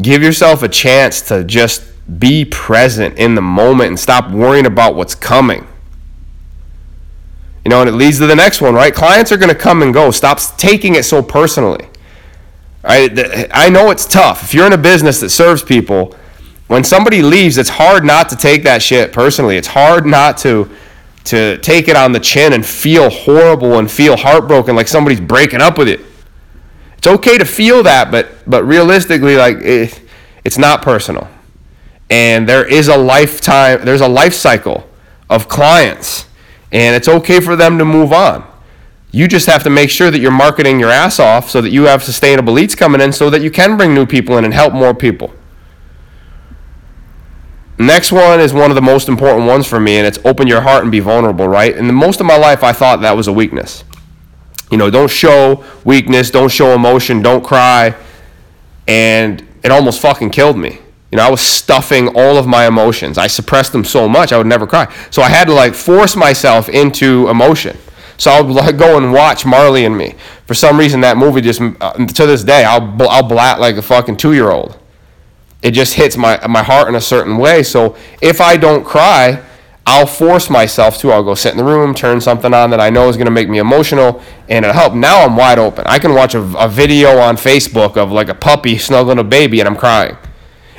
Give 0.00 0.22
yourself 0.22 0.62
a 0.62 0.68
chance 0.68 1.20
to 1.22 1.44
just 1.44 1.82
be 2.18 2.44
present 2.44 3.18
in 3.18 3.34
the 3.34 3.42
moment 3.42 3.88
and 3.88 4.00
stop 4.00 4.30
worrying 4.30 4.66
about 4.66 4.94
what's 4.94 5.14
coming. 5.14 5.66
You 7.64 7.70
know, 7.70 7.80
and 7.80 7.88
it 7.88 7.92
leads 7.92 8.18
to 8.18 8.26
the 8.26 8.34
next 8.34 8.60
one, 8.60 8.74
right? 8.74 8.92
Clients 8.92 9.30
are 9.30 9.36
going 9.36 9.48
to 9.48 9.54
come 9.54 9.82
and 9.82 9.94
go. 9.94 10.10
Stop 10.10 10.40
taking 10.56 10.94
it 10.96 11.04
so 11.04 11.22
personally. 11.22 11.86
I, 12.84 13.48
I 13.52 13.68
know 13.68 13.90
it's 13.90 14.04
tough. 14.04 14.42
If 14.42 14.54
you're 14.54 14.66
in 14.66 14.72
a 14.72 14.78
business 14.78 15.20
that 15.20 15.30
serves 15.30 15.62
people, 15.62 16.16
when 16.66 16.82
somebody 16.82 17.22
leaves, 17.22 17.58
it's 17.58 17.68
hard 17.68 18.04
not 18.04 18.28
to 18.30 18.36
take 18.36 18.64
that 18.64 18.82
shit 18.82 19.12
personally. 19.12 19.56
It's 19.56 19.68
hard 19.68 20.06
not 20.06 20.38
to 20.38 20.70
to 21.24 21.56
take 21.58 21.86
it 21.86 21.94
on 21.94 22.10
the 22.10 22.18
chin 22.18 22.52
and 22.52 22.66
feel 22.66 23.08
horrible 23.08 23.78
and 23.78 23.88
feel 23.88 24.16
heartbroken 24.16 24.74
like 24.74 24.88
somebody's 24.88 25.20
breaking 25.20 25.60
up 25.60 25.78
with 25.78 25.86
you. 25.86 26.04
It's 26.98 27.06
okay 27.06 27.38
to 27.38 27.44
feel 27.44 27.84
that, 27.84 28.10
but 28.10 28.28
but 28.46 28.64
realistically, 28.64 29.36
like 29.36 29.58
it, 29.58 30.00
it's 30.44 30.58
not 30.58 30.82
personal. 30.82 31.28
And 32.10 32.48
there 32.48 32.66
is 32.66 32.88
a 32.88 32.96
lifetime, 32.96 33.84
there's 33.84 34.00
a 34.00 34.08
life 34.08 34.34
cycle 34.34 34.88
of 35.30 35.48
clients, 35.48 36.26
and 36.72 36.96
it's 36.96 37.08
okay 37.08 37.38
for 37.40 37.54
them 37.54 37.78
to 37.78 37.84
move 37.84 38.12
on. 38.12 38.44
You 39.10 39.28
just 39.28 39.46
have 39.46 39.62
to 39.64 39.70
make 39.70 39.90
sure 39.90 40.10
that 40.10 40.20
you're 40.20 40.30
marketing 40.30 40.80
your 40.80 40.90
ass 40.90 41.20
off 41.20 41.50
so 41.50 41.60
that 41.60 41.70
you 41.70 41.84
have 41.84 42.02
sustainable 42.02 42.54
leads 42.54 42.74
coming 42.74 43.00
in 43.00 43.12
so 43.12 43.28
that 43.28 43.42
you 43.42 43.50
can 43.50 43.76
bring 43.76 43.94
new 43.94 44.06
people 44.06 44.38
in 44.38 44.44
and 44.44 44.54
help 44.54 44.72
more 44.72 44.94
people. 44.94 45.32
Next 47.78 48.10
one 48.10 48.40
is 48.40 48.54
one 48.54 48.70
of 48.70 48.74
the 48.74 48.82
most 48.82 49.08
important 49.08 49.46
ones 49.46 49.66
for 49.66 49.80
me, 49.80 49.96
and 49.96 50.06
it's 50.06 50.18
open 50.24 50.46
your 50.46 50.60
heart 50.60 50.82
and 50.82 50.92
be 50.92 51.00
vulnerable, 51.00 51.48
right? 51.48 51.76
And 51.76 51.94
most 51.94 52.20
of 52.20 52.26
my 52.26 52.36
life, 52.36 52.62
I 52.62 52.72
thought 52.72 53.00
that 53.00 53.16
was 53.16 53.28
a 53.28 53.32
weakness. 53.32 53.84
You 54.70 54.78
know, 54.78 54.88
don't 54.88 55.10
show 55.10 55.64
weakness, 55.84 56.30
don't 56.30 56.50
show 56.50 56.74
emotion, 56.74 57.22
don't 57.22 57.44
cry. 57.44 57.94
And 58.86 59.46
it 59.62 59.70
almost 59.70 60.00
fucking 60.00 60.30
killed 60.30 60.56
me. 60.56 60.78
You 61.12 61.18
know, 61.18 61.26
I 61.26 61.30
was 61.30 61.42
stuffing 61.42 62.08
all 62.16 62.38
of 62.38 62.46
my 62.46 62.66
emotions. 62.66 63.18
I 63.18 63.26
suppressed 63.26 63.72
them 63.72 63.84
so 63.84 64.08
much 64.08 64.32
I 64.32 64.38
would 64.38 64.46
never 64.46 64.66
cry. 64.66 64.92
So 65.10 65.20
I 65.20 65.28
had 65.28 65.44
to 65.44 65.52
like 65.52 65.74
force 65.74 66.16
myself 66.16 66.70
into 66.70 67.28
emotion. 67.28 67.76
So 68.16 68.30
I'll 68.30 68.44
like 68.48 68.78
go 68.78 68.96
and 68.96 69.12
watch 69.12 69.44
Marley 69.44 69.84
and 69.84 69.96
Me. 69.96 70.14
For 70.46 70.54
some 70.54 70.78
reason, 70.78 71.02
that 71.02 71.18
movie 71.18 71.42
just 71.42 71.60
uh, 71.60 71.92
to 71.92 72.26
this 72.26 72.42
day 72.42 72.64
I'll 72.64 72.96
I'll 73.08 73.22
blat 73.22 73.60
like 73.60 73.76
a 73.76 73.82
fucking 73.82 74.16
two 74.16 74.32
year 74.32 74.50
old. 74.50 74.78
It 75.60 75.72
just 75.72 75.94
hits 75.94 76.16
my 76.16 76.44
my 76.46 76.62
heart 76.62 76.88
in 76.88 76.94
a 76.94 77.00
certain 77.00 77.36
way. 77.36 77.62
So 77.62 77.94
if 78.22 78.40
I 78.40 78.56
don't 78.56 78.82
cry, 78.82 79.44
I'll 79.84 80.06
force 80.06 80.48
myself 80.48 80.96
to. 81.00 81.12
I'll 81.12 81.24
go 81.24 81.34
sit 81.34 81.52
in 81.52 81.58
the 81.58 81.64
room, 81.64 81.94
turn 81.94 82.22
something 82.22 82.54
on 82.54 82.70
that 82.70 82.80
I 82.80 82.88
know 82.88 83.10
is 83.10 83.16
going 83.16 83.26
to 83.26 83.32
make 83.32 83.50
me 83.50 83.58
emotional, 83.58 84.22
and 84.48 84.64
it'll 84.64 84.72
help. 84.72 84.94
Now 84.94 85.26
I'm 85.26 85.36
wide 85.36 85.58
open. 85.58 85.84
I 85.86 85.98
can 85.98 86.14
watch 86.14 86.34
a, 86.34 86.40
a 86.56 86.68
video 86.68 87.18
on 87.18 87.36
Facebook 87.36 87.98
of 87.98 88.10
like 88.10 88.30
a 88.30 88.34
puppy 88.34 88.78
snuggling 88.78 89.18
a 89.18 89.24
baby 89.24 89.60
and 89.60 89.68
I'm 89.68 89.76
crying. 89.76 90.16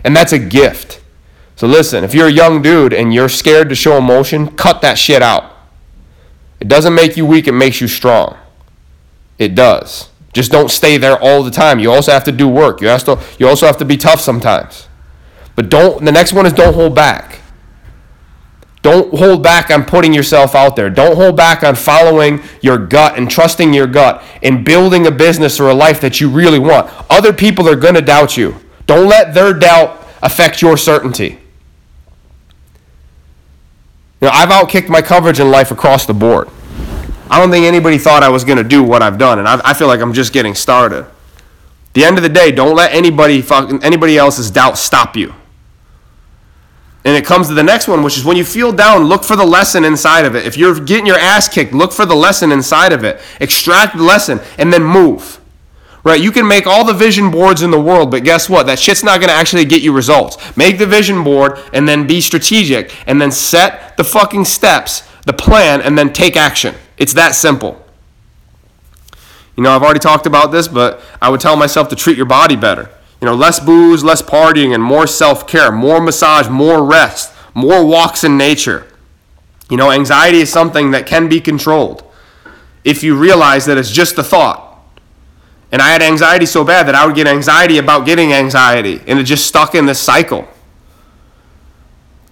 And 0.03 0.15
that's 0.15 0.33
a 0.33 0.39
gift. 0.39 1.01
So 1.55 1.67
listen, 1.67 2.03
if 2.03 2.13
you're 2.13 2.27
a 2.27 2.31
young 2.31 2.61
dude 2.61 2.93
and 2.93 3.13
you're 3.13 3.29
scared 3.29 3.69
to 3.69 3.75
show 3.75 3.97
emotion, 3.97 4.55
cut 4.55 4.81
that 4.81 4.97
shit 4.97 5.21
out. 5.21 5.55
It 6.59 6.67
doesn't 6.67 6.95
make 6.95 7.15
you 7.17 7.25
weak, 7.25 7.47
it 7.47 7.53
makes 7.53 7.81
you 7.81 7.87
strong. 7.87 8.37
It 9.37 9.55
does. 9.55 10.09
Just 10.33 10.51
don't 10.51 10.71
stay 10.71 10.97
there 10.97 11.17
all 11.19 11.43
the 11.43 11.51
time. 11.51 11.79
You 11.79 11.91
also 11.91 12.11
have 12.11 12.23
to 12.23 12.31
do 12.31 12.47
work. 12.47 12.81
You, 12.81 12.87
to, 12.87 13.19
you 13.37 13.47
also 13.47 13.67
have 13.67 13.77
to 13.77 13.85
be 13.85 13.97
tough 13.97 14.19
sometimes. 14.19 14.87
But 15.55 15.69
don't 15.69 16.03
the 16.03 16.11
next 16.11 16.33
one 16.33 16.45
is 16.45 16.53
don't 16.53 16.73
hold 16.73 16.95
back. 16.95 17.39
Don't 18.81 19.13
hold 19.17 19.41
back 19.41 19.69
on 19.69 19.85
putting 19.85 20.13
yourself 20.13 20.55
out 20.55 20.75
there. 20.75 20.89
Don't 20.89 21.15
hold 21.15 21.37
back 21.37 21.63
on 21.63 21.75
following 21.75 22.41
your 22.61 22.77
gut 22.77 23.17
and 23.17 23.31
trusting 23.31 23.73
your 23.73 23.87
gut 23.87 24.21
and 24.41 24.65
building 24.65 25.07
a 25.07 25.11
business 25.11 25.59
or 25.59 25.69
a 25.69 25.73
life 25.73 26.01
that 26.01 26.19
you 26.19 26.29
really 26.29 26.59
want. 26.59 26.91
Other 27.09 27.31
people 27.31 27.69
are 27.69 27.77
going 27.77 27.93
to 27.93 28.01
doubt 28.01 28.35
you. 28.35 28.55
Don't 28.85 29.07
let 29.07 29.33
their 29.33 29.53
doubt 29.53 30.05
affect 30.21 30.61
your 30.61 30.77
certainty. 30.77 31.39
You 34.21 34.27
know, 34.27 34.31
I've 34.31 34.49
outkicked 34.49 34.89
my 34.89 35.01
coverage 35.01 35.39
in 35.39 35.51
life 35.51 35.71
across 35.71 36.05
the 36.05 36.13
board. 36.13 36.49
I 37.29 37.39
don't 37.39 37.51
think 37.51 37.65
anybody 37.65 37.97
thought 37.97 38.23
I 38.23 38.29
was 38.29 38.43
going 38.43 38.57
to 38.57 38.63
do 38.63 38.83
what 38.83 39.01
I've 39.01 39.17
done, 39.17 39.39
and 39.39 39.47
I, 39.47 39.59
I, 39.71 39.73
feel 39.73 39.87
like 39.87 39.99
I'm 39.99 40.13
just 40.13 40.33
getting 40.33 40.55
started. 40.55 41.05
The 41.93 42.03
end 42.03 42.17
of 42.17 42.23
the 42.23 42.29
day, 42.29 42.51
don't 42.51 42.75
let 42.75 42.93
anybody 42.93 43.41
fucking 43.41 43.83
anybody 43.83 44.17
else's 44.17 44.51
doubt 44.51 44.77
stop 44.77 45.15
you. 45.15 45.33
And 47.05 47.17
it 47.17 47.25
comes 47.25 47.49
to 47.49 47.53
the 47.53 47.63
next 47.63 47.87
one, 47.87 48.01
which 48.01 48.17
is 48.17 48.23
when 48.23 48.37
you 48.37 48.45
feel 48.45 48.71
down, 48.71 49.03
look 49.03 49.23
for 49.23 49.35
the 49.35 49.45
lesson 49.45 49.83
inside 49.83 50.25
of 50.25 50.35
it. 50.35 50.45
If 50.45 50.57
you're 50.57 50.79
getting 50.79 51.05
your 51.05 51.17
ass 51.17 51.49
kicked, 51.49 51.73
look 51.73 51.91
for 51.91 52.05
the 52.05 52.15
lesson 52.15 52.51
inside 52.51 52.93
of 52.93 53.03
it. 53.03 53.19
Extract 53.41 53.97
the 53.97 54.03
lesson 54.03 54.39
and 54.57 54.71
then 54.71 54.83
move. 54.83 55.41
Right? 56.03 56.21
You 56.21 56.31
can 56.31 56.47
make 56.47 56.67
all 56.67 56.83
the 56.83 56.93
vision 56.93 57.31
boards 57.31 57.61
in 57.61 57.71
the 57.71 57.79
world, 57.79 58.11
but 58.11 58.25
guess 58.25 58.49
what? 58.49 58.65
That 58.65 58.77
shit's 58.77 59.03
not 59.03 59.21
going 59.21 59.29
to 59.29 59.35
actually 59.35 59.63
get 59.63 59.81
you 59.81 59.93
results. 59.93 60.37
Make 60.57 60.77
the 60.77 60.85
vision 60.85 61.23
board 61.23 61.59
and 61.71 61.87
then 61.87 62.07
be 62.07 62.19
strategic 62.19 62.93
and 63.07 63.21
then 63.21 63.31
set 63.31 63.95
the 63.95 64.03
fucking 64.03 64.43
steps, 64.45 65.07
the 65.25 65.31
plan, 65.31 65.81
and 65.81 65.97
then 65.97 66.11
take 66.11 66.35
action. 66.35 66.75
It's 66.97 67.13
that 67.13 67.35
simple. 67.35 67.81
You 69.55 69.63
know, 69.63 69.71
I've 69.71 69.83
already 69.83 69.99
talked 69.99 70.25
about 70.25 70.51
this, 70.51 70.67
but 70.67 71.01
I 71.21 71.29
would 71.29 71.39
tell 71.39 71.55
myself 71.55 71.87
to 71.89 71.95
treat 71.95 72.17
your 72.17 72.25
body 72.25 72.55
better. 72.57 72.89
You 73.21 73.27
know, 73.27 73.35
less 73.35 73.59
booze, 73.59 74.03
less 74.03 74.21
partying, 74.21 74.73
and 74.73 74.83
more 74.83 75.07
self 75.07 75.47
care, 75.47 75.71
more 75.71 76.01
massage, 76.01 76.49
more 76.49 76.83
rest, 76.83 77.33
more 77.53 77.85
walks 77.85 78.25
in 78.25 78.37
nature. 78.37 78.87
You 79.69 79.77
know, 79.77 79.91
anxiety 79.91 80.39
is 80.39 80.51
something 80.51 80.91
that 80.91 81.07
can 81.07 81.29
be 81.29 81.39
controlled 81.39 82.03
if 82.83 83.03
you 83.03 83.17
realize 83.17 83.65
that 83.67 83.77
it's 83.77 83.91
just 83.91 84.17
a 84.17 84.23
thought. 84.23 84.72
And 85.73 85.81
I 85.81 85.89
had 85.89 86.03
anxiety 86.03 86.45
so 86.45 86.63
bad 86.63 86.87
that 86.87 86.93
I 86.93 87.03
would 87.03 87.15
get 87.15 87.25
anxiety 87.25 87.79
about 87.79 88.05
getting 88.05 88.31
anxiety, 88.31 89.01
and 89.07 89.17
it 89.17 89.23
just 89.23 89.47
stuck 89.47 89.73
in 89.73 89.87
this 89.87 89.99
cycle. 89.99 90.47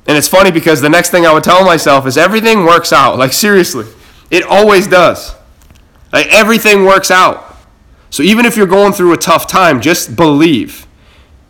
And 0.06 0.16
it's 0.16 0.28
funny 0.28 0.52
because 0.52 0.80
the 0.80 0.90
next 0.90 1.10
thing 1.10 1.26
I 1.26 1.34
would 1.34 1.44
tell 1.44 1.66
myself 1.66 2.06
is 2.06 2.18
everything 2.18 2.66
works 2.66 2.94
out. 2.94 3.18
Like, 3.18 3.34
seriously, 3.34 3.88
it 4.30 4.44
always 4.44 4.86
does. 4.86 5.34
Like, 6.14 6.28
everything 6.28 6.86
works 6.86 7.10
out. 7.10 7.56
So 8.12 8.22
even 8.22 8.46
if 8.46 8.56
you're 8.56 8.68
going 8.68 8.94
through 8.94 9.14
a 9.14 9.18
tough 9.18 9.48
time, 9.48 9.82
just 9.82 10.16
believe. 10.16 10.86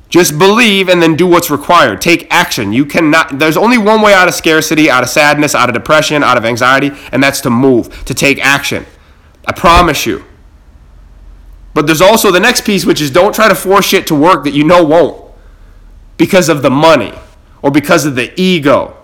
Just 0.08 0.40
believe 0.40 0.88
and 0.88 1.02
then 1.02 1.18
do 1.18 1.28
what's 1.28 1.52
required. 1.52 2.00
Take 2.00 2.26
action. 2.32 2.72
You 2.72 2.86
cannot 2.86 3.38
there's 3.38 3.58
only 3.58 3.78
one 3.78 4.02
way 4.02 4.14
out 4.14 4.30
of 4.30 4.34
scarcity, 4.34 4.90
out 4.90 5.04
of 5.04 5.10
sadness, 5.10 5.56
out 5.56 5.68
of 5.68 5.74
depression, 5.74 6.24
out 6.24 6.38
of 6.38 6.46
anxiety, 6.46 6.92
and 7.12 7.22
that's 7.22 7.42
to 7.42 7.50
move, 7.50 8.06
to 8.06 8.14
take 8.14 8.40
action. 8.40 8.86
I 9.46 9.52
promise 9.52 10.06
you. 10.06 10.24
But 11.74 11.88
there's 11.88 12.02
also 12.02 12.32
the 12.32 12.40
next 12.40 12.66
piece 12.66 12.86
which 12.86 13.02
is 13.02 13.12
don't 13.12 13.34
try 13.34 13.48
to 13.48 13.56
force 13.56 13.86
shit 13.86 14.08
to 14.08 14.16
work 14.16 14.44
that 14.44 14.54
you 14.54 14.64
know 14.64 14.84
won't 14.84 15.32
because 16.18 16.50
of 16.50 16.62
the 16.62 16.70
money 16.70 17.14
or 17.62 17.72
because 17.72 18.06
of 18.06 18.16
the 18.16 18.40
ego 18.40 18.98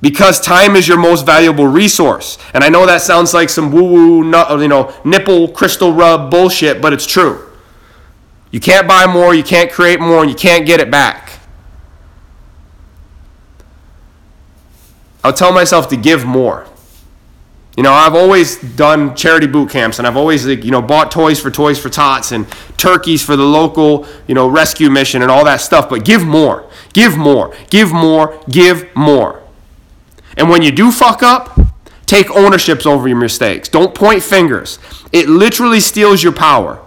because 0.00 0.40
time 0.40 0.76
is 0.76 0.86
your 0.86 0.98
most 0.98 1.24
valuable 1.24 1.66
resource. 1.66 2.38
And 2.54 2.62
I 2.62 2.68
know 2.68 2.86
that 2.86 3.02
sounds 3.02 3.32
like 3.34 3.48
some 3.48 3.72
woo 3.72 3.84
woo, 3.84 4.60
you 4.60 4.68
know, 4.68 4.94
nipple 5.04 5.48
crystal 5.48 5.92
rub 5.92 6.30
bullshit, 6.30 6.80
but 6.80 6.92
it's 6.92 7.06
true. 7.06 7.50
You 8.50 8.60
can't 8.60 8.86
buy 8.86 9.06
more, 9.06 9.34
you 9.34 9.42
can't 9.42 9.70
create 9.70 10.00
more, 10.00 10.20
and 10.20 10.30
you 10.30 10.36
can't 10.36 10.66
get 10.66 10.80
it 10.80 10.90
back. 10.90 11.40
I'll 15.24 15.32
tell 15.32 15.52
myself 15.52 15.88
to 15.88 15.96
give 15.96 16.24
more. 16.24 16.66
You 17.76 17.82
know, 17.82 17.92
I've 17.92 18.14
always 18.14 18.56
done 18.56 19.14
charity 19.14 19.46
boot 19.46 19.68
camps 19.68 19.98
and 19.98 20.06
I've 20.06 20.16
always, 20.16 20.46
you 20.46 20.70
know, 20.70 20.80
bought 20.80 21.10
toys 21.10 21.38
for 21.38 21.50
Toys 21.50 21.78
for 21.78 21.90
Tots 21.90 22.32
and 22.32 22.46
turkeys 22.78 23.22
for 23.22 23.36
the 23.36 23.44
local, 23.44 24.06
you 24.26 24.34
know, 24.34 24.48
rescue 24.48 24.88
mission 24.88 25.20
and 25.20 25.30
all 25.30 25.44
that 25.44 25.60
stuff, 25.60 25.90
but 25.90 26.02
give 26.02 26.24
more. 26.24 26.68
Give 26.94 27.18
more. 27.18 27.54
Give 27.68 27.92
more. 27.92 28.40
Give 28.48 28.88
more. 28.96 29.42
And 30.38 30.48
when 30.48 30.62
you 30.62 30.72
do 30.72 30.90
fuck 30.90 31.22
up, 31.22 31.58
take 32.06 32.30
ownerships 32.30 32.86
over 32.86 33.08
your 33.08 33.18
mistakes. 33.18 33.68
Don't 33.68 33.94
point 33.94 34.22
fingers. 34.22 34.78
It 35.12 35.28
literally 35.28 35.80
steals 35.80 36.22
your 36.22 36.32
power. 36.32 36.82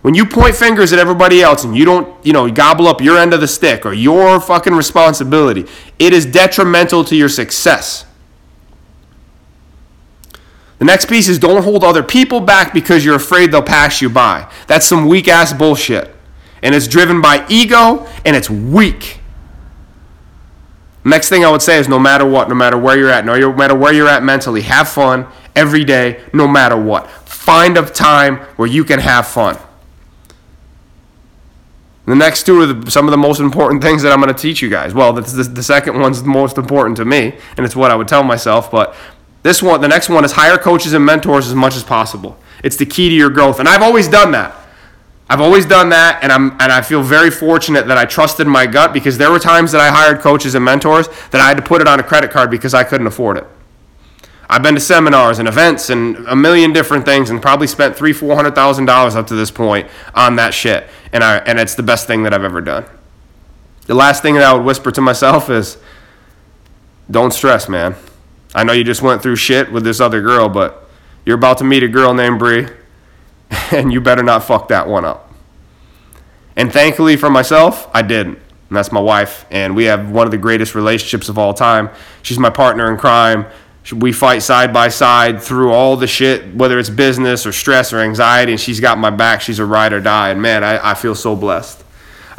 When 0.00 0.14
you 0.14 0.24
point 0.24 0.54
fingers 0.54 0.94
at 0.94 0.98
everybody 0.98 1.42
else 1.42 1.64
and 1.64 1.76
you 1.76 1.84
don't, 1.84 2.24
you 2.24 2.32
know, 2.32 2.50
gobble 2.50 2.88
up 2.88 3.02
your 3.02 3.18
end 3.18 3.34
of 3.34 3.42
the 3.42 3.48
stick 3.48 3.84
or 3.84 3.92
your 3.92 4.40
fucking 4.40 4.72
responsibility, 4.72 5.66
it 5.98 6.14
is 6.14 6.24
detrimental 6.24 7.04
to 7.04 7.14
your 7.14 7.28
success. 7.28 8.06
The 10.80 10.86
next 10.86 11.10
piece 11.10 11.28
is 11.28 11.38
don't 11.38 11.62
hold 11.62 11.84
other 11.84 12.02
people 12.02 12.40
back 12.40 12.72
because 12.72 13.04
you're 13.04 13.14
afraid 13.14 13.52
they'll 13.52 13.62
pass 13.62 14.00
you 14.00 14.08
by. 14.08 14.50
That's 14.66 14.86
some 14.86 15.08
weak 15.08 15.28
ass 15.28 15.52
bullshit. 15.52 16.10
And 16.62 16.74
it's 16.74 16.88
driven 16.88 17.20
by 17.20 17.46
ego 17.50 18.08
and 18.24 18.34
it's 18.34 18.48
weak. 18.48 19.20
Next 21.04 21.28
thing 21.28 21.44
I 21.44 21.50
would 21.50 21.60
say 21.60 21.78
is 21.78 21.86
no 21.86 21.98
matter 21.98 22.24
what, 22.24 22.48
no 22.48 22.54
matter 22.54 22.78
where 22.78 22.96
you're 22.96 23.10
at, 23.10 23.26
no 23.26 23.52
matter 23.52 23.74
where 23.74 23.92
you're 23.92 24.08
at 24.08 24.22
mentally, 24.22 24.62
have 24.62 24.88
fun 24.88 25.26
every 25.54 25.84
day, 25.84 26.24
no 26.32 26.48
matter 26.48 26.80
what. 26.80 27.10
Find 27.28 27.76
a 27.76 27.84
time 27.84 28.36
where 28.56 28.68
you 28.68 28.82
can 28.82 29.00
have 29.00 29.26
fun. 29.26 29.58
The 32.06 32.16
next 32.16 32.44
two 32.46 32.58
are 32.62 32.66
the, 32.66 32.90
some 32.90 33.06
of 33.06 33.10
the 33.10 33.18
most 33.18 33.40
important 33.40 33.82
things 33.82 34.02
that 34.02 34.12
I'm 34.12 34.20
going 34.20 34.34
to 34.34 34.40
teach 34.40 34.62
you 34.62 34.70
guys. 34.70 34.94
Well, 34.94 35.12
the, 35.12 35.20
the, 35.20 35.42
the 35.42 35.62
second 35.62 36.00
one's 36.00 36.22
the 36.22 36.28
most 36.28 36.56
important 36.56 36.96
to 36.96 37.04
me, 37.04 37.38
and 37.58 37.66
it's 37.66 37.76
what 37.76 37.90
I 37.90 37.94
would 37.94 38.08
tell 38.08 38.22
myself. 38.22 38.70
But 38.70 38.94
this 39.42 39.62
one, 39.62 39.80
the 39.80 39.88
next 39.88 40.08
one 40.08 40.24
is 40.24 40.32
hire 40.32 40.58
coaches 40.58 40.92
and 40.92 41.04
mentors 41.04 41.46
as 41.46 41.54
much 41.54 41.76
as 41.76 41.82
possible. 41.82 42.38
It's 42.62 42.76
the 42.76 42.86
key 42.86 43.08
to 43.08 43.14
your 43.14 43.30
growth, 43.30 43.58
and 43.58 43.68
I've 43.68 43.82
always 43.82 44.06
done 44.08 44.32
that. 44.32 44.54
I've 45.30 45.40
always 45.40 45.64
done 45.64 45.90
that, 45.90 46.18
and 46.22 46.32
I'm 46.32 46.50
and 46.60 46.72
I 46.72 46.82
feel 46.82 47.02
very 47.02 47.30
fortunate 47.30 47.86
that 47.86 47.96
I 47.96 48.04
trusted 48.04 48.46
my 48.46 48.66
gut 48.66 48.92
because 48.92 49.16
there 49.16 49.30
were 49.30 49.38
times 49.38 49.72
that 49.72 49.80
I 49.80 49.88
hired 49.88 50.20
coaches 50.20 50.54
and 50.54 50.64
mentors 50.64 51.08
that 51.30 51.40
I 51.40 51.48
had 51.48 51.56
to 51.56 51.62
put 51.62 51.80
it 51.80 51.86
on 51.86 52.00
a 52.00 52.02
credit 52.02 52.30
card 52.30 52.50
because 52.50 52.74
I 52.74 52.84
couldn't 52.84 53.06
afford 53.06 53.38
it. 53.38 53.46
I've 54.48 54.64
been 54.64 54.74
to 54.74 54.80
seminars 54.80 55.38
and 55.38 55.46
events 55.46 55.88
and 55.88 56.16
a 56.26 56.34
million 56.34 56.72
different 56.72 57.04
things, 57.04 57.30
and 57.30 57.40
probably 57.40 57.68
spent 57.68 57.96
three, 57.96 58.12
four 58.12 58.34
hundred 58.34 58.56
thousand 58.56 58.86
dollars 58.86 59.14
up 59.14 59.28
to 59.28 59.36
this 59.36 59.52
point 59.52 59.88
on 60.14 60.34
that 60.36 60.52
shit, 60.52 60.88
and 61.12 61.22
I 61.22 61.36
and 61.38 61.60
it's 61.60 61.76
the 61.76 61.84
best 61.84 62.08
thing 62.08 62.24
that 62.24 62.34
I've 62.34 62.44
ever 62.44 62.60
done. 62.60 62.84
The 63.86 63.94
last 63.94 64.22
thing 64.22 64.34
that 64.34 64.42
I 64.42 64.52
would 64.52 64.64
whisper 64.64 64.90
to 64.90 65.00
myself 65.00 65.48
is, 65.48 65.78
"Don't 67.08 67.32
stress, 67.32 67.68
man. 67.68 67.94
I 68.54 68.64
know 68.64 68.72
you 68.72 68.84
just 68.84 69.02
went 69.02 69.22
through 69.22 69.36
shit 69.36 69.70
with 69.70 69.84
this 69.84 70.00
other 70.00 70.20
girl, 70.20 70.48
but 70.48 70.88
you're 71.24 71.36
about 71.36 71.58
to 71.58 71.64
meet 71.64 71.82
a 71.82 71.88
girl 71.88 72.14
named 72.14 72.38
Bree." 72.38 72.66
and 73.72 73.92
you 73.92 74.00
better 74.00 74.22
not 74.22 74.44
fuck 74.44 74.68
that 74.68 74.88
one 74.88 75.04
up. 75.04 75.32
And 76.56 76.72
thankfully 76.72 77.16
for 77.16 77.30
myself, 77.30 77.88
I 77.94 78.02
didn't. 78.02 78.36
And 78.36 78.76
that's 78.76 78.92
my 78.92 79.00
wife. 79.00 79.46
And 79.50 79.74
we 79.74 79.84
have 79.84 80.10
one 80.10 80.26
of 80.26 80.30
the 80.30 80.38
greatest 80.38 80.74
relationships 80.74 81.28
of 81.28 81.38
all 81.38 81.54
time. 81.54 81.90
She's 82.22 82.38
my 82.38 82.50
partner 82.50 82.90
in 82.90 82.98
crime. 82.98 83.46
We 83.92 84.12
fight 84.12 84.42
side 84.42 84.72
by 84.72 84.88
side 84.88 85.42
through 85.42 85.72
all 85.72 85.96
the 85.96 86.06
shit, 86.06 86.54
whether 86.54 86.78
it's 86.78 86.90
business 86.90 87.46
or 87.46 87.52
stress 87.52 87.92
or 87.92 87.98
anxiety, 87.98 88.52
and 88.52 88.60
she's 88.60 88.78
got 88.78 88.98
my 88.98 89.10
back. 89.10 89.40
She's 89.40 89.58
a 89.58 89.64
ride 89.64 89.92
or 89.92 90.00
die. 90.00 90.30
And 90.30 90.40
man, 90.40 90.62
I, 90.62 90.90
I 90.90 90.94
feel 90.94 91.14
so 91.14 91.34
blessed. 91.34 91.82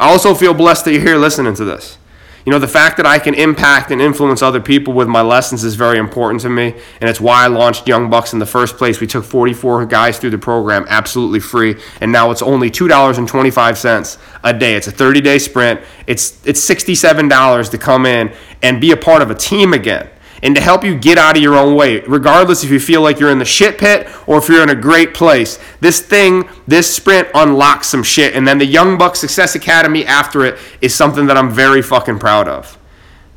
I 0.00 0.08
also 0.08 0.34
feel 0.34 0.54
blessed 0.54 0.84
that 0.86 0.92
you're 0.92 1.02
here 1.02 1.18
listening 1.18 1.54
to 1.54 1.64
this. 1.64 1.98
You 2.44 2.50
know, 2.50 2.58
the 2.58 2.68
fact 2.68 2.96
that 2.96 3.06
I 3.06 3.18
can 3.18 3.34
impact 3.34 3.90
and 3.90 4.00
influence 4.00 4.42
other 4.42 4.60
people 4.60 4.94
with 4.94 5.06
my 5.06 5.22
lessons 5.22 5.62
is 5.62 5.76
very 5.76 5.98
important 5.98 6.40
to 6.42 6.48
me, 6.48 6.74
and 7.00 7.08
it's 7.08 7.20
why 7.20 7.44
I 7.44 7.46
launched 7.46 7.86
Young 7.86 8.10
Bucks 8.10 8.32
in 8.32 8.40
the 8.40 8.46
first 8.46 8.76
place. 8.76 9.00
We 9.00 9.06
took 9.06 9.24
44 9.24 9.86
guys 9.86 10.18
through 10.18 10.30
the 10.30 10.38
program 10.38 10.84
absolutely 10.88 11.40
free, 11.40 11.76
and 12.00 12.10
now 12.10 12.30
it's 12.32 12.42
only 12.42 12.70
$2.25 12.70 14.18
a 14.42 14.52
day. 14.52 14.74
It's 14.74 14.88
a 14.88 14.92
30-day 14.92 15.38
sprint. 15.38 15.80
It's 16.06 16.44
it's 16.44 16.68
$67 16.68 17.70
to 17.70 17.78
come 17.78 18.06
in 18.06 18.32
and 18.60 18.80
be 18.80 18.90
a 18.90 18.96
part 18.96 19.22
of 19.22 19.30
a 19.30 19.34
team 19.34 19.72
again 19.72 20.08
and 20.42 20.56
to 20.56 20.60
help 20.60 20.84
you 20.84 20.98
get 20.98 21.18
out 21.18 21.36
of 21.36 21.42
your 21.42 21.54
own 21.54 21.76
way, 21.76 22.00
regardless 22.00 22.64
if 22.64 22.70
you 22.70 22.80
feel 22.80 23.00
like 23.00 23.20
you're 23.20 23.30
in 23.30 23.38
the 23.38 23.44
shit 23.44 23.78
pit 23.78 24.08
or 24.26 24.38
if 24.38 24.48
you're 24.48 24.62
in 24.62 24.70
a 24.70 24.74
great 24.74 25.14
place. 25.14 25.58
This 25.80 26.00
thing, 26.00 26.48
this 26.66 26.92
sprint 26.94 27.28
unlocks 27.34 27.88
some 27.88 28.02
shit. 28.02 28.34
And 28.34 28.46
then 28.46 28.58
the 28.58 28.66
Young 28.66 28.98
Buck 28.98 29.14
Success 29.14 29.54
Academy 29.54 30.04
after 30.04 30.44
it 30.44 30.58
is 30.80 30.94
something 30.94 31.26
that 31.26 31.36
I'm 31.36 31.50
very 31.50 31.80
fucking 31.80 32.18
proud 32.18 32.48
of. 32.48 32.76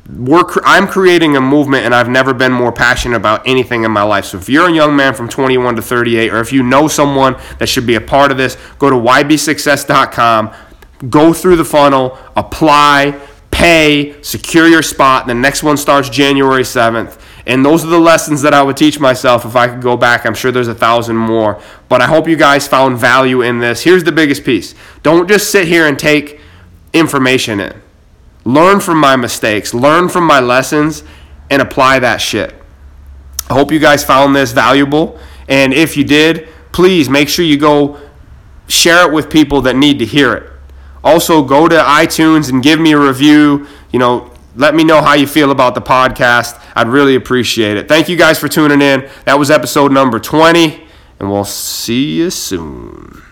We're, 0.08 0.44
I'm 0.64 0.86
creating 0.86 1.36
a 1.36 1.40
movement 1.40 1.84
and 1.84 1.94
I've 1.94 2.08
never 2.08 2.32
been 2.32 2.52
more 2.52 2.70
passionate 2.72 3.16
about 3.16 3.46
anything 3.46 3.84
in 3.84 3.90
my 3.90 4.02
life. 4.02 4.26
So 4.26 4.38
if 4.38 4.48
you're 4.48 4.68
a 4.68 4.72
young 4.72 4.94
man 4.94 5.14
from 5.14 5.28
21 5.28 5.76
to 5.76 5.82
38 5.82 6.32
or 6.32 6.40
if 6.40 6.52
you 6.52 6.62
know 6.62 6.86
someone 6.86 7.36
that 7.58 7.68
should 7.68 7.86
be 7.86 7.96
a 7.96 8.00
part 8.00 8.30
of 8.30 8.36
this, 8.36 8.56
go 8.78 8.90
to 8.90 8.96
ybsuccess.com, 8.96 10.54
go 11.08 11.32
through 11.32 11.56
the 11.56 11.64
funnel, 11.64 12.18
apply, 12.36 13.20
pay, 13.66 14.14
secure 14.22 14.68
your 14.68 14.82
spot. 14.82 15.26
The 15.26 15.34
next 15.34 15.64
one 15.64 15.76
starts 15.76 16.08
January 16.08 16.62
7th. 16.62 17.20
And 17.46 17.64
those 17.64 17.84
are 17.84 17.88
the 17.88 17.98
lessons 17.98 18.42
that 18.42 18.54
I 18.54 18.62
would 18.62 18.76
teach 18.76 19.00
myself 19.00 19.44
if 19.44 19.56
I 19.56 19.66
could 19.66 19.82
go 19.82 19.96
back. 19.96 20.24
I'm 20.24 20.34
sure 20.34 20.52
there's 20.52 20.68
a 20.68 20.74
thousand 20.74 21.16
more. 21.16 21.60
But 21.88 22.00
I 22.00 22.06
hope 22.06 22.28
you 22.28 22.36
guys 22.36 22.68
found 22.68 22.98
value 22.98 23.42
in 23.42 23.58
this. 23.58 23.82
Here's 23.82 24.04
the 24.04 24.12
biggest 24.12 24.44
piece 24.44 24.74
don't 25.02 25.28
just 25.28 25.50
sit 25.50 25.66
here 25.66 25.86
and 25.86 25.98
take 25.98 26.40
information 26.92 27.58
in. 27.58 27.82
Learn 28.44 28.78
from 28.78 28.98
my 28.98 29.16
mistakes, 29.16 29.74
learn 29.74 30.08
from 30.08 30.24
my 30.24 30.38
lessons, 30.38 31.02
and 31.50 31.60
apply 31.60 31.98
that 31.98 32.20
shit. 32.20 32.54
I 33.50 33.54
hope 33.54 33.72
you 33.72 33.80
guys 33.80 34.04
found 34.04 34.36
this 34.36 34.52
valuable. 34.52 35.18
And 35.48 35.74
if 35.74 35.96
you 35.96 36.04
did, 36.04 36.48
please 36.72 37.08
make 37.08 37.28
sure 37.28 37.44
you 37.44 37.56
go 37.56 37.98
share 38.68 39.08
it 39.08 39.12
with 39.12 39.28
people 39.28 39.62
that 39.62 39.74
need 39.74 39.98
to 39.98 40.04
hear 40.04 40.34
it. 40.34 40.52
Also, 41.06 41.44
go 41.44 41.68
to 41.68 41.76
iTunes 41.76 42.50
and 42.50 42.62
give 42.64 42.80
me 42.80 42.90
a 42.90 42.98
review. 42.98 43.68
You 43.92 44.00
know, 44.00 44.32
let 44.56 44.74
me 44.74 44.82
know 44.82 45.00
how 45.00 45.14
you 45.14 45.28
feel 45.28 45.52
about 45.52 45.76
the 45.76 45.80
podcast. 45.80 46.60
I'd 46.74 46.88
really 46.88 47.14
appreciate 47.14 47.76
it. 47.76 47.86
Thank 47.88 48.08
you 48.08 48.16
guys 48.16 48.40
for 48.40 48.48
tuning 48.48 48.82
in. 48.82 49.08
That 49.24 49.38
was 49.38 49.50
episode 49.50 49.92
number 49.92 50.18
20, 50.18 50.84
and 51.20 51.30
we'll 51.30 51.44
see 51.44 52.16
you 52.16 52.30
soon. 52.30 53.22